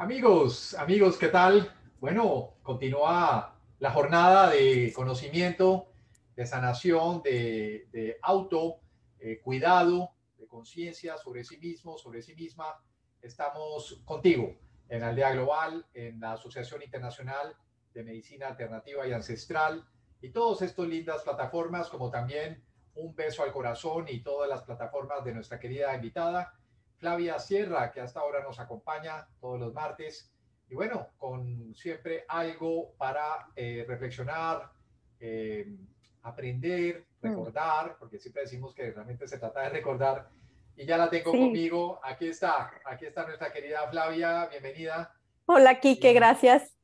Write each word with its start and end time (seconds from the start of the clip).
Amigos, 0.00 0.72
amigos, 0.76 1.18
¿qué 1.18 1.28
tal? 1.28 1.74
Bueno, 2.00 2.54
continúa 2.62 3.54
la 3.80 3.90
jornada 3.90 4.48
de 4.48 4.94
conocimiento, 4.96 5.92
de 6.34 6.46
sanación, 6.46 7.20
de, 7.22 7.86
de 7.92 8.16
auto, 8.22 8.80
eh, 9.18 9.42
cuidado, 9.42 10.12
de 10.38 10.46
conciencia 10.46 11.18
sobre 11.18 11.44
sí 11.44 11.58
mismo, 11.58 11.98
sobre 11.98 12.22
sí 12.22 12.34
misma. 12.34 12.82
Estamos 13.20 14.00
contigo 14.06 14.56
en 14.88 15.02
Aldea 15.02 15.32
Global, 15.32 15.86
en 15.92 16.18
la 16.18 16.32
Asociación 16.32 16.82
Internacional 16.82 17.54
de 17.92 18.02
Medicina 18.02 18.48
Alternativa 18.48 19.06
y 19.06 19.12
Ancestral 19.12 19.86
y 20.22 20.30
todas 20.30 20.62
estas 20.62 20.86
lindas 20.86 21.24
plataformas, 21.24 21.90
como 21.90 22.10
también 22.10 22.64
un 22.94 23.14
beso 23.14 23.42
al 23.42 23.52
corazón 23.52 24.06
y 24.08 24.22
todas 24.22 24.48
las 24.48 24.62
plataformas 24.62 25.22
de 25.26 25.34
nuestra 25.34 25.60
querida 25.60 25.94
invitada, 25.94 26.54
Flavia 27.00 27.38
Sierra, 27.38 27.90
que 27.90 28.00
hasta 28.00 28.20
ahora 28.20 28.42
nos 28.42 28.60
acompaña 28.60 29.26
todos 29.40 29.58
los 29.58 29.72
martes. 29.72 30.30
Y 30.68 30.74
bueno, 30.74 31.08
con 31.16 31.74
siempre 31.74 32.26
algo 32.28 32.92
para 32.98 33.48
eh, 33.56 33.84
reflexionar, 33.88 34.70
eh, 35.18 35.74
aprender, 36.22 37.06
mm. 37.22 37.26
recordar, 37.26 37.96
porque 37.98 38.18
siempre 38.18 38.42
decimos 38.42 38.74
que 38.74 38.92
realmente 38.92 39.26
se 39.26 39.38
trata 39.38 39.62
de 39.62 39.70
recordar. 39.70 40.28
Y 40.76 40.84
ya 40.84 40.98
la 40.98 41.08
tengo 41.10 41.32
conmigo. 41.32 41.98
Aquí 42.04 42.28
está, 42.28 42.70
aquí 42.84 43.06
está 43.06 43.26
nuestra 43.26 43.50
querida 43.50 43.88
Flavia. 43.90 44.46
Bienvenida. 44.46 45.14
Hola, 45.46 45.80
Kike, 45.80 46.12
gracias. 46.12 46.76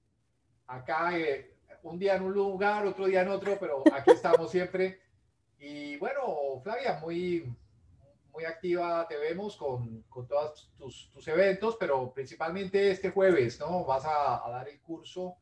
Acá, 0.67 1.17
eh, 1.17 1.55
un 1.83 1.99
día 1.99 2.17
en 2.17 2.23
un 2.23 2.33
lugar, 2.33 2.87
otro 2.87 3.05
día 3.05 3.21
en 3.21 3.29
otro, 3.29 3.57
pero 3.61 3.85
aquí 3.93 4.11
estamos 4.11 4.51
siempre. 4.51 4.99
Y 5.59 5.97
bueno, 5.99 6.61
Flavia, 6.63 6.99
muy, 7.01 7.55
muy 8.37 8.45
activa 8.45 9.07
te 9.09 9.17
vemos 9.17 9.57
con, 9.57 10.03
con 10.11 10.29
todos 10.29 10.71
tus, 10.77 11.11
tus, 11.11 11.27
eventos, 11.27 11.77
pero 11.81 12.13
principalmente 12.13 12.91
este 12.91 13.11
jueves, 13.11 13.59
¿no? 13.59 13.85
Vas 13.87 14.05
a, 14.05 14.43
dar 14.51 14.69
el 14.69 14.79
curso 14.83 15.39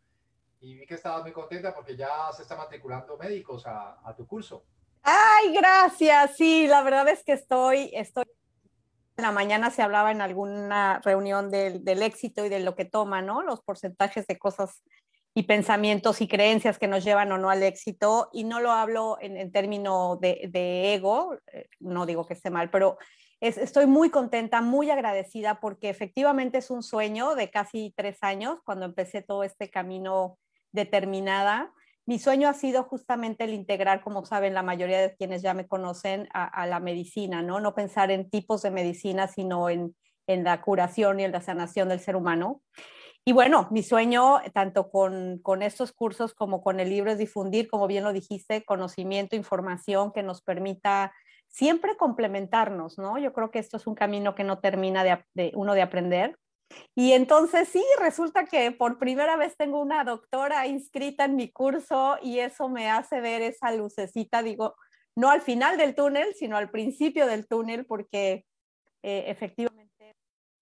y 0.60 0.74
vi 0.76 0.86
que 0.86 0.94
estabas 0.94 1.23
muy 1.23 1.32
contenta 1.32 1.74
porque 1.74 1.96
ya 1.96 2.30
se 2.32 2.42
está 2.42 2.56
matriculando 2.56 3.18
médicos 3.18 3.66
a, 3.66 3.98
a, 4.09 4.14
tu 4.14 4.28
curso. 4.28 4.64
Ay, 5.02 5.52
gracias. 5.52 6.36
Sí, 6.36 6.68
la 6.68 6.82
verdad 6.82 7.09
es 7.09 7.24
que 7.24 7.32
estoy, 7.32 7.90
estoy. 7.92 8.24
En 9.16 9.24
la 9.24 9.32
mañana 9.32 9.70
se 9.70 9.82
hablaba 9.82 10.12
en 10.12 10.20
alguna 10.20 11.01
reunión 11.04 11.51
del, 11.51 11.84
del 11.84 12.01
éxito 12.01 12.45
y 12.45 12.48
de 12.48 12.60
lo 12.60 12.76
que 12.76 12.84
toma, 12.84 13.23
¿no? 13.23 13.42
Los 13.42 13.60
porcentajes 13.60 14.26
de 14.29 14.38
cosas 14.38 14.84
y 15.35 15.43
pensamientos 15.43 16.21
y 16.21 16.29
creencias 16.29 16.79
que 16.79 16.87
nos 16.87 17.04
llevan 17.04 17.32
o 17.32 17.38
no 17.38 17.51
al 17.51 17.63
éxito. 17.63 18.30
Y 18.32 18.45
no 18.45 18.60
lo 18.60 18.71
hablo 18.71 19.18
en, 19.21 19.37
en 19.37 19.51
términos 19.51 20.21
de, 20.21 20.49
de, 20.51 20.95
ego, 20.95 21.37
eh, 21.52 21.68
no 21.80 22.07
digo 22.07 22.24
que 22.26 22.35
esté 22.35 22.51
mal, 22.51 22.71
pero 22.71 22.99
es, 23.41 23.59
estoy 23.59 23.87
muy 23.87 24.10
contenta, 24.10 24.63
muy 24.63 24.91
agradecida 24.91 25.60
porque 25.60 25.91
efectivamente 25.91 26.59
es 26.59 26.71
un 26.71 26.82
sueño 26.82 27.35
de 27.35 27.51
casi 27.51 27.93
tres 27.96 28.18
años 28.23 28.60
cuando 28.65 28.87
empecé 28.87 29.23
todo 29.23 29.43
este 29.43 29.71
camino 29.71 30.38
determinada. 30.71 31.73
Mi 32.07 32.19
sueño 32.19 32.48
ha 32.48 32.54
sido 32.54 32.85
justamente 32.85 33.45
el 33.45 33.54
integrar, 33.54 34.02
como 34.02 34.24
saben 34.24 34.54
la 34.54 34.63
mayoría 34.63 35.01
de 35.01 35.16
quienes 35.16 35.43
ya 35.43 35.52
me 35.54 35.66
conocen, 35.66 36.29
a, 36.32 36.45
a 36.45 36.66
la 36.66 36.79
medicina, 36.79 37.43
¿no? 37.43 37.60
No 37.60 37.74
pensar 37.74 38.10
en 38.10 38.30
tipos 38.30 38.63
de 38.63 38.71
medicina, 38.71 39.26
sino 39.26 39.69
en, 39.69 39.96
en 40.26 40.45
la 40.45 40.60
curación 40.60 41.19
y 41.19 41.24
en 41.24 41.32
la 41.32 41.41
sanación 41.41 41.88
del 41.88 42.01
ser 42.01 42.15
humano. 42.15 42.63
Y 43.26 43.32
bueno, 43.32 43.68
mi 43.70 43.82
sueño, 43.82 44.40
tanto 44.52 44.90
con, 44.90 45.38
con, 45.38 45.62
estos 45.62 45.92
cursos 45.92 46.34
como 46.34 46.62
con 46.62 46.78
el 46.78 46.90
libro, 46.90 47.10
es 47.10 47.18
difundir, 47.18 47.68
como 47.68 47.86
bien 47.86 48.04
lo 48.04 48.12
dijiste, 48.12 48.64
conocimiento, 48.64 49.34
información 49.34 50.12
que 50.12 50.22
nos 50.22 50.42
permita 50.42 51.12
siempre 51.54 51.96
complementarnos, 51.96 52.98
¿no? 52.98 53.16
Yo 53.16 53.32
creo 53.32 53.50
que 53.52 53.60
esto 53.60 53.76
es 53.76 53.86
un 53.86 53.95
camino 53.95 54.34
que 54.34 54.42
no 54.42 54.58
termina 54.58 55.04
de, 55.04 55.52
uno 55.54 55.74
de 55.74 55.82
aprender. 55.82 56.36
Y 56.96 57.12
entonces 57.12 57.68
sí, 57.68 57.84
resulta 58.00 58.45
que 58.45 58.72
por 58.72 58.98
primera 58.98 59.36
vez 59.36 59.56
tengo 59.56 59.80
una 59.80 60.02
doctora 60.02 60.66
inscrita 60.66 61.26
en 61.26 61.36
mi 61.36 61.50
curso 61.52 62.18
y 62.20 62.40
eso 62.40 62.68
me 62.68 62.90
hace 62.90 63.20
ver 63.20 63.40
esa 63.40 63.70
lucecita, 63.72 64.42
digo, 64.42 64.75
no 65.14 65.30
al 65.30 65.40
final 65.40 65.76
del 65.76 65.94
túnel, 65.94 66.34
sino 66.34 66.56
al 66.56 66.70
principio 66.70 67.26
del 67.26 67.46
túnel, 67.46 67.86
porque 67.86 68.44
eh, 69.02 69.24
efectivamente 69.28 69.73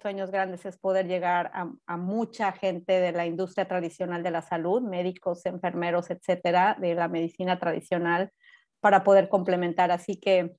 sueños 0.02 0.30
grandes 0.30 0.66
es 0.66 0.76
poder 0.76 1.06
llegar 1.06 1.50
a, 1.54 1.96
mucha 1.96 2.52
gente 2.52 2.92
de 3.00 3.12
la 3.12 3.24
industria 3.24 3.66
tradicional 3.66 4.22
de 4.22 4.32
la 4.32 4.42
salud, 4.42 4.82
médicos, 4.82 5.46
enfermeros, 5.46 6.10
etcétera, 6.10 6.76
de 6.78 6.94
la 6.94 7.08
medicina 7.08 7.58
tradicional, 7.58 8.32
para 8.80 9.04
poder 9.04 9.28
complementar. 9.28 9.92
Así 9.92 10.18
que 10.20 10.56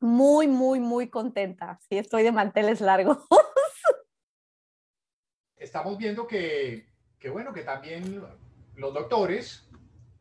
muy, 0.00 0.48
muy, 0.48 0.80
muy 0.80 1.08
contenta. 1.08 1.78
Sí, 1.88 1.96
estoy 1.96 2.24
de 2.24 2.32
manteles 2.32 2.80
largos. 2.80 3.18
Estamos 5.56 5.96
viendo 5.96 6.26
que, 6.26 6.86
que 7.20 7.30
bueno, 7.30 7.52
que 7.52 7.62
también 7.62 8.20
los 8.74 8.92
doctores, 8.92 9.70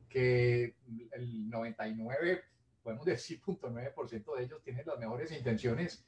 que 0.08 0.76
el 1.14 1.50
99, 1.50 2.44
podemos 2.84 3.06
decir, 3.06 3.42
.9% 3.42 4.36
de 4.38 4.44
ellos 4.44 4.62
tienen 4.64 4.86
las 4.86 5.00
mejores 5.00 5.32
intenciones, 5.32 6.06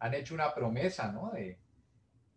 han 0.00 0.12
hecho 0.12 0.34
una 0.34 0.54
promesa, 0.54 1.10
¿no? 1.10 1.30
De, 1.30 1.63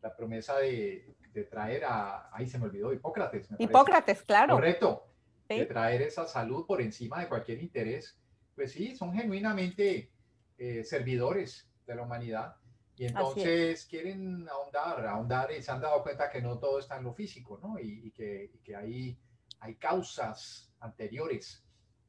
la 0.01 0.15
promesa 0.15 0.57
de, 0.57 1.15
de, 1.33 1.43
traer 1.43 1.85
a, 1.85 2.29
ahí 2.35 2.47
se 2.47 2.57
me 2.57 2.65
olvidó, 2.65 2.93
Hipócrates. 2.93 3.49
Hipócrates, 3.57 4.21
claro. 4.23 4.55
Correcto. 4.55 5.07
De 5.47 5.65
traer 5.65 6.01
esa 6.01 6.27
salud 6.27 6.65
por 6.65 6.81
encima 6.81 7.19
de 7.21 7.27
cualquier 7.27 7.61
interés. 7.61 8.19
Pues 8.55 8.71
sí, 8.71 8.95
son 8.95 9.13
genuinamente 9.13 10.11
eh, 10.57 10.83
servidores 10.83 11.69
de 11.85 11.95
la 11.95 12.03
humanidad. 12.03 12.55
Y 12.95 13.05
entonces 13.05 13.85
quieren 13.85 14.47
ahondar, 14.49 15.05
ahondar 15.05 15.51
y 15.51 15.61
se 15.61 15.71
han 15.71 15.81
dado 15.81 16.01
cuenta 16.01 16.29
que 16.29 16.41
no 16.41 16.57
todo 16.57 16.79
está 16.79 16.97
en 16.97 17.03
lo 17.03 17.13
físico, 17.13 17.59
¿no? 17.61 17.79
Y, 17.79 18.07
y 18.07 18.11
que, 18.11 18.51
y 18.53 18.57
que 18.57 18.75
hay, 18.75 19.19
hay 19.59 19.75
causas 19.75 20.73
anteriores. 20.79 21.63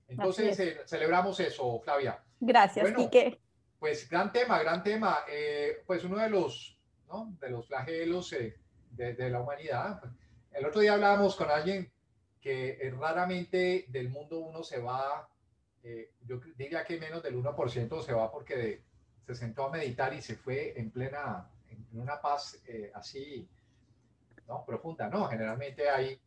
Entonces 0.08 0.58
eh, 0.58 0.80
celebramos 0.86 1.38
eso, 1.40 1.78
Flavia. 1.80 2.24
Gracias, 2.40 2.82
bueno, 2.82 2.98
Quique. 2.98 3.38
Pues 3.78 4.08
gran 4.08 4.32
tema, 4.32 4.58
gran 4.60 4.82
tema. 4.82 5.18
Eh, 5.30 5.82
pues 5.86 6.02
uno 6.04 6.16
de 6.16 6.30
los 6.30 6.77
de 7.40 7.50
los 7.50 7.66
flagelos 7.66 8.32
eh, 8.34 8.56
de, 8.90 9.30
la 9.30 9.40
humanidad. 9.40 10.02
El 10.52 10.66
otro 10.66 10.80
día 10.80 10.94
hablábamos 10.94 11.36
con 11.36 11.50
alguien 11.50 11.90
que 12.40 12.78
eh, 12.80 12.90
raramente 12.90 13.86
del 13.88 14.10
mundo 14.10 14.40
uno 14.40 14.62
se 14.62 14.78
va, 14.78 15.28
eh, 15.82 16.12
yo 16.26 16.40
diría 16.56 16.84
que 16.84 16.98
menos 16.98 17.22
del 17.22 17.36
1% 17.42 18.02
se 18.02 18.12
va 18.12 18.30
porque 18.30 18.82
se 19.26 19.34
sentó 19.34 19.66
a 19.66 19.70
meditar 19.70 20.12
y 20.12 20.20
se 20.20 20.36
fue 20.36 20.78
en 20.78 20.90
plena, 20.90 21.50
en 21.70 22.00
una 22.00 22.20
paz 22.20 22.60
así, 22.94 23.48
¿no? 24.46 24.64
Profunda, 24.64 25.08
¿no? 25.08 25.26
Generalmente 25.26 25.88
hay 25.88 26.20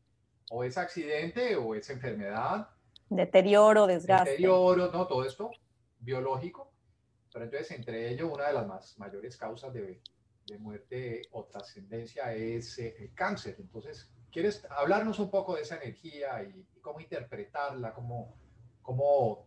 o 0.49 0.63
es 0.63 0.77
accidente 0.77 1.55
o 1.55 1.75
es 1.75 1.89
enfermedad. 1.89 2.69
Deterioro, 3.09 3.87
desgaste. 3.87 4.31
Deterioro, 4.31 4.91
¿no? 4.91 5.07
Todo 5.07 5.25
esto 5.25 5.51
biológico. 5.99 6.71
Pero 7.31 7.45
entonces, 7.45 7.71
entre 7.71 8.09
ellos, 8.09 8.29
una 8.31 8.47
de 8.47 8.53
las 8.53 8.67
más 8.67 8.99
mayores 8.99 9.37
causas 9.37 9.73
de, 9.73 10.01
de 10.51 10.59
muerte 10.59 11.21
o 11.31 11.45
trascendencia 11.45 12.33
es 12.33 12.77
eh, 12.77 12.95
el 12.99 13.13
cáncer. 13.13 13.55
Entonces, 13.59 14.11
¿quieres 14.31 14.65
hablarnos 14.69 15.17
un 15.19 15.31
poco 15.31 15.55
de 15.55 15.61
esa 15.61 15.77
energía 15.77 16.43
y, 16.43 16.65
cómo 16.81 16.99
interpretarla, 16.99 17.93
cómo, 17.93 18.33
cómo 18.81 19.45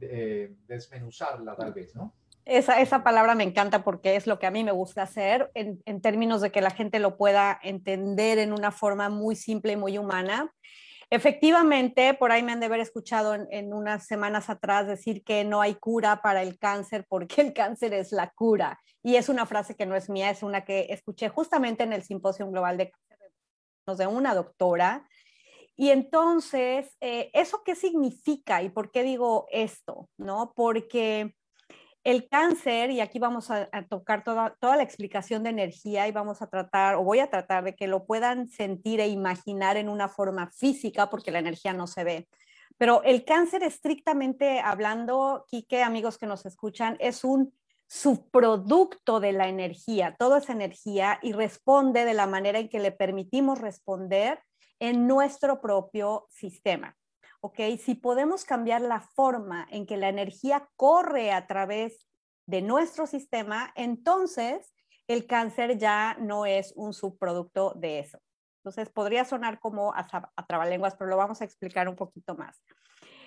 eh, 0.00 0.52
desmenuzarla 0.66 1.54
tal 1.54 1.72
vez, 1.72 1.94
¿no? 1.94 2.12
Esa, 2.44 2.80
esa 2.80 3.04
palabra 3.04 3.36
me 3.36 3.44
encanta 3.44 3.84
porque 3.84 4.16
es 4.16 4.26
lo 4.26 4.40
que 4.40 4.46
a 4.46 4.50
mí 4.50 4.64
me 4.64 4.72
gusta 4.72 5.02
hacer 5.02 5.52
en, 5.54 5.80
en 5.86 6.00
términos 6.00 6.40
de 6.40 6.50
que 6.50 6.60
la 6.60 6.70
gente 6.70 6.98
lo 6.98 7.16
pueda 7.16 7.60
entender 7.62 8.38
en 8.38 8.52
una 8.52 8.72
forma 8.72 9.08
muy 9.08 9.36
simple 9.36 9.72
y 9.72 9.76
muy 9.76 9.96
humana. 9.98 10.52
Efectivamente, 11.12 12.14
por 12.14 12.30
ahí 12.30 12.44
me 12.44 12.52
han 12.52 12.60
de 12.60 12.66
haber 12.66 12.78
escuchado 12.78 13.34
en, 13.34 13.74
unas 13.74 14.06
semanas 14.06 14.48
atrás 14.48 14.86
decir 14.86 15.24
que 15.24 15.42
no 15.44 15.60
hay 15.60 15.74
cura 15.74 16.22
para 16.22 16.40
el 16.42 16.56
cáncer 16.56 17.04
porque 17.08 17.40
el 17.40 17.52
cáncer 17.52 17.92
es 17.94 18.12
la 18.12 18.30
cura. 18.30 18.80
Y 19.02 19.16
es 19.16 19.28
una 19.28 19.44
frase 19.44 19.74
que 19.74 19.86
no 19.86 19.96
es 19.96 20.08
mía, 20.08 20.30
es 20.30 20.44
una 20.44 20.64
que 20.64 20.86
escuché 20.90 21.28
justamente 21.28 21.82
en 21.82 21.92
el 21.92 22.04
Simposio 22.04 22.48
Global 22.48 22.76
de 22.76 22.90
Cáncer 22.90 23.10
de 23.98 24.06
una 24.06 24.34
doctora. 24.34 25.08
Y 25.76 25.90
entonces, 25.90 26.96
eh, 27.00 27.30
¿eso 27.32 27.62
qué 27.64 27.74
significa 27.74 28.62
y 28.62 28.68
por 28.68 28.92
qué 28.92 29.02
digo 29.02 29.46
esto? 29.50 30.08
¿No? 30.16 30.52
Porque 30.54 31.34
el 32.02 32.28
cáncer, 32.28 32.90
y 32.90 33.00
aquí 33.00 33.18
vamos 33.18 33.50
a, 33.50 33.68
tocar 33.88 34.24
toda, 34.24 34.56
toda, 34.58 34.76
la 34.76 34.82
explicación 34.82 35.42
de 35.42 35.50
energía 35.50 36.08
y 36.08 36.12
vamos 36.12 36.40
a 36.40 36.46
tratar, 36.46 36.96
o 36.96 37.04
voy 37.04 37.18
a 37.18 37.28
tratar 37.28 37.64
de 37.64 37.74
que 37.74 37.86
lo 37.86 38.06
puedan 38.06 38.48
sentir 38.48 39.00
e 39.00 39.08
imaginar 39.08 39.76
en 39.76 39.88
una 39.88 40.08
forma 40.08 40.50
física, 40.50 41.10
porque 41.10 41.30
la 41.30 41.40
energía 41.40 41.72
no 41.72 41.86
se 41.86 42.04
ve. 42.04 42.28
Pero 42.78 43.02
el 43.02 43.24
cáncer, 43.24 43.62
estrictamente 43.62 44.60
hablando, 44.60 45.44
Quique, 45.48 45.82
amigos 45.82 46.16
que 46.16 46.26
nos 46.26 46.46
escuchan, 46.46 46.96
es 47.00 47.24
un 47.24 47.52
subproducto 47.86 49.20
de 49.20 49.32
la 49.32 49.48
energía, 49.48 50.16
toda 50.18 50.38
esa 50.38 50.52
energía, 50.52 51.18
y 51.22 51.32
responde 51.32 52.04
de 52.06 52.14
la 52.14 52.26
manera 52.26 52.58
en 52.58 52.68
que 52.68 52.78
le 52.78 52.92
permitimos 52.92 53.60
responder 53.60 54.40
en 54.78 55.06
nuestro 55.06 55.60
propio 55.60 56.26
sistema. 56.30 56.96
¿Ok? 57.40 57.60
Si 57.78 57.94
podemos 57.94 58.44
cambiar 58.44 58.80
la 58.80 59.00
forma 59.00 59.66
en 59.70 59.86
que 59.86 59.96
la 59.96 60.08
energía 60.08 60.68
corre 60.76 61.32
a 61.32 61.46
través 61.46 62.06
de 62.46 62.62
nuestro 62.62 63.06
sistema, 63.06 63.72
entonces 63.76 64.74
el 65.06 65.26
cáncer 65.26 65.78
ya 65.78 66.16
no 66.20 66.46
es 66.46 66.72
un 66.76 66.92
subproducto 66.92 67.74
de 67.74 68.00
eso. 68.00 68.18
Entonces, 68.60 68.90
podría 68.90 69.24
sonar 69.24 69.58
como 69.58 69.92
a, 69.94 70.06
a 70.36 70.46
trabalenguas, 70.46 70.94
pero 70.94 71.08
lo 71.08 71.16
vamos 71.16 71.40
a 71.40 71.44
explicar 71.44 71.88
un 71.88 71.96
poquito 71.96 72.34
más. 72.36 72.62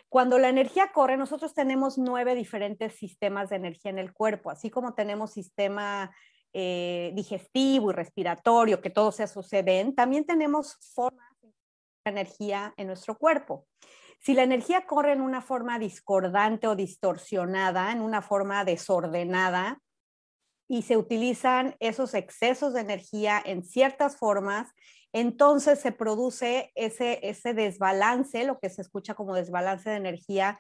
Cuando 0.08 0.38
la 0.38 0.50
energía 0.50 0.92
corre, 0.92 1.18
nosotros 1.18 1.56
tenemos 1.56 1.98
nueve 1.98 2.36
diferentes 2.36 2.94
sistemas 2.94 3.50
de 3.50 3.56
energía 3.56 3.90
en 3.90 3.98
el 3.98 4.14
cuerpo, 4.14 4.52
así 4.52 4.70
como 4.70 4.94
tenemos 4.94 5.32
sistema 5.32 6.16
eh, 6.54 7.12
digestivo 7.16 7.90
y 7.90 7.94
respiratorio, 7.96 8.80
que 8.80 8.92
todo 8.92 9.12
se 9.12 9.26
suceden, 9.26 9.96
también 9.96 10.24
tenemos 10.24 10.78
formas 10.94 11.28
de 11.42 11.52
energía 12.06 12.76
en 12.78 12.88
nuestro 12.88 13.18
cuerpo. 13.18 13.66
Si 14.24 14.34
la 14.34 14.44
energía 14.44 14.86
corre 14.86 15.12
en 15.12 15.22
una 15.22 15.42
forma 15.42 15.80
discordante 15.80 16.68
o 16.68 16.78
distorsionada, 16.78 17.92
en 17.92 18.00
una 18.00 18.22
forma 18.22 18.64
desordenada, 18.64 19.82
y 20.70 20.84
se 20.84 20.96
utilizan 20.96 21.76
esos 21.82 22.14
excesos 22.14 22.74
de 22.74 22.80
energía 22.80 23.42
en 23.44 23.64
ciertas 23.64 24.16
formas, 24.16 24.72
entonces 25.12 25.80
se 25.80 25.92
produce 25.92 26.72
ese, 26.76 27.54
desbalance, 27.54 28.46
lo 28.46 28.60
que 28.60 28.70
se 28.70 28.82
escucha 28.82 29.14
como 29.14 29.36
desbalance 29.36 29.90
de 29.90 29.98
energía. 29.98 30.58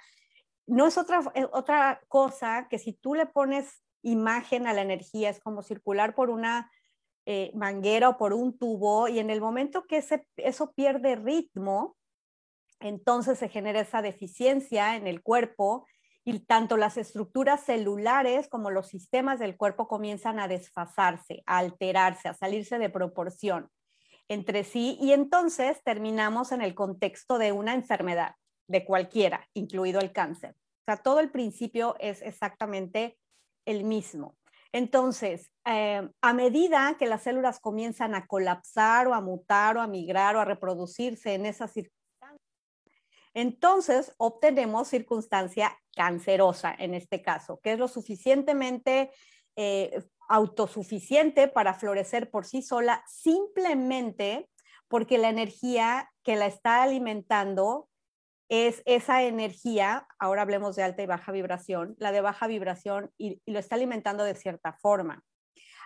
No 0.67 0.85
es 0.85 0.97
otra, 0.97 1.21
eh, 1.33 1.47
otra 1.53 2.01
cosa 2.09 2.67
que 2.69 2.79
si 2.79 2.91
tú 2.91 3.15
le 3.15 3.27
pones 3.27 3.81
imagen 4.01 4.67
a 4.67 4.73
la 4.73 4.81
energía, 4.81 5.29
es 5.29 5.39
como 5.39 5.63
circular 5.63 6.15
por 6.15 6.29
una 6.29 6.69
eh, 7.25 7.51
manguera 7.55 8.09
o 8.09 8.17
por 8.17 8.33
un 8.33 8.57
tubo 8.57 9.07
y 9.07 9.19
en 9.19 9.29
el 9.29 9.39
momento 9.39 9.85
que 9.85 10.03
eso 10.35 10.73
pierde 10.73 11.15
ritmo, 11.15 11.95
entonces 12.83 13.39
se 13.39 13.49
genera 13.49 13.79
esa 13.79 14.01
deficiencia 14.01 14.95
en 14.95 15.07
el 15.07 15.23
cuerpo 15.23 15.87
y 16.25 16.39
tanto 16.39 16.77
las 16.77 16.97
estructuras 16.97 17.63
celulares 17.65 18.47
como 18.47 18.71
los 18.71 18.87
sistemas 18.87 19.39
del 19.39 19.57
cuerpo 19.57 19.87
comienzan 19.87 20.39
a 20.39 20.47
desfasarse, 20.47 21.43
a 21.45 21.57
alterarse, 21.57 22.27
a 22.27 22.33
salirse 22.33 22.77
de 22.77 22.89
proporción 22.89 23.69
entre 24.29 24.63
sí 24.63 24.97
y 25.01 25.11
entonces 25.11 25.81
terminamos 25.83 26.51
en 26.51 26.61
el 26.61 26.75
contexto 26.75 27.37
de 27.37 27.51
una 27.51 27.73
enfermedad, 27.73 28.35
de 28.67 28.85
cualquiera, 28.85 29.47
incluido 29.53 29.99
el 29.99 30.11
cáncer. 30.11 30.51
O 30.51 30.85
sea, 30.85 30.97
todo 30.97 31.19
el 31.19 31.31
principio 31.31 31.95
es 31.99 32.21
exactamente 32.21 33.17
el 33.65 33.83
mismo. 33.83 34.35
Entonces, 34.71 35.51
eh, 35.65 36.09
a 36.21 36.33
medida 36.33 36.95
que 36.97 37.05
las 37.05 37.23
células 37.23 37.59
comienzan 37.59 38.15
a 38.15 38.25
colapsar 38.25 39.07
o 39.07 39.13
a 39.13 39.21
mutar 39.21 39.77
o 39.77 39.81
a 39.81 39.87
migrar 39.87 40.35
o 40.35 40.39
a 40.39 40.45
reproducirse 40.45 41.33
en 41.33 41.45
esas 41.45 41.71
entonces 43.33 44.13
obtenemos 44.17 44.87
circunstancia 44.87 45.77
cancerosa 45.95 46.73
en 46.77 46.93
este 46.93 47.21
caso, 47.21 47.59
que 47.61 47.73
es 47.73 47.79
lo 47.79 47.87
suficientemente 47.87 49.11
eh, 49.55 50.03
autosuficiente 50.29 51.47
para 51.47 51.73
florecer 51.73 52.29
por 52.29 52.45
sí 52.45 52.61
sola, 52.61 53.03
simplemente 53.07 54.49
porque 54.87 55.17
la 55.17 55.29
energía 55.29 56.11
que 56.23 56.35
la 56.35 56.45
está 56.45 56.83
alimentando 56.83 57.89
es 58.49 58.83
esa 58.85 59.23
energía, 59.23 60.07
ahora 60.19 60.43
hablemos 60.43 60.75
de 60.75 60.83
alta 60.83 61.01
y 61.01 61.07
baja 61.07 61.31
vibración, 61.31 61.95
la 61.97 62.11
de 62.11 62.21
baja 62.21 62.45
vibración 62.45 63.11
y, 63.17 63.41
lo 63.45 63.57
está 63.57 63.75
alimentando 63.75 64.23
de 64.23 64.35
cierta 64.35 64.73
forma. 64.73 65.23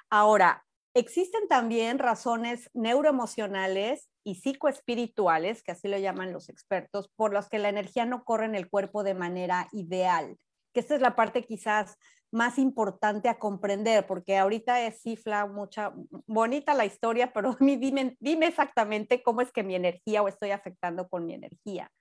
Ahora, 0.09 0.65
existen 0.99 1.47
también 1.47 1.99
razones 1.99 2.69
neuroemocionales 2.73 4.09
y 4.23 4.35
psicoespirituales, 4.35 5.63
que 5.63 5.71
así 5.71 5.87
lo 5.87 5.97
llaman 5.97 6.33
los 6.33 6.49
expertos, 6.49 7.09
por 7.15 7.33
las 7.33 7.49
que 7.49 7.59
la 7.59 7.69
energía 7.69 8.05
no 8.05 8.23
corre 8.23 8.45
en 8.45 8.55
el 8.55 8.69
cuerpo 8.69 9.03
de 9.03 9.13
manera 9.13 9.67
ideal. 9.71 10.37
Que 10.73 10.81
esta 10.81 10.95
es 10.95 11.01
la 11.01 11.15
parte 11.15 11.43
quizás 11.43 11.97
más 12.31 12.57
importante 12.57 13.29
a 13.29 13.39
comprender, 13.39 14.05
porque 14.05 14.37
ahorita 14.37 14.81
es 14.85 15.01
cifra 15.01 15.45
mucha, 15.45 15.93
bonita 16.25 16.73
la 16.73 16.85
historia, 16.85 17.31
pero 17.33 17.55
dime, 17.59 18.17
exactamente 18.19 19.23
cómo 19.23 19.41
es 19.41 19.51
que 19.51 19.63
mi 19.63 19.75
energía 19.75 20.21
o 20.21 20.27
estoy 20.27 20.51
afectando 20.51 21.07
con 21.07 21.25
mi 21.25 21.33
energía. 21.33 21.91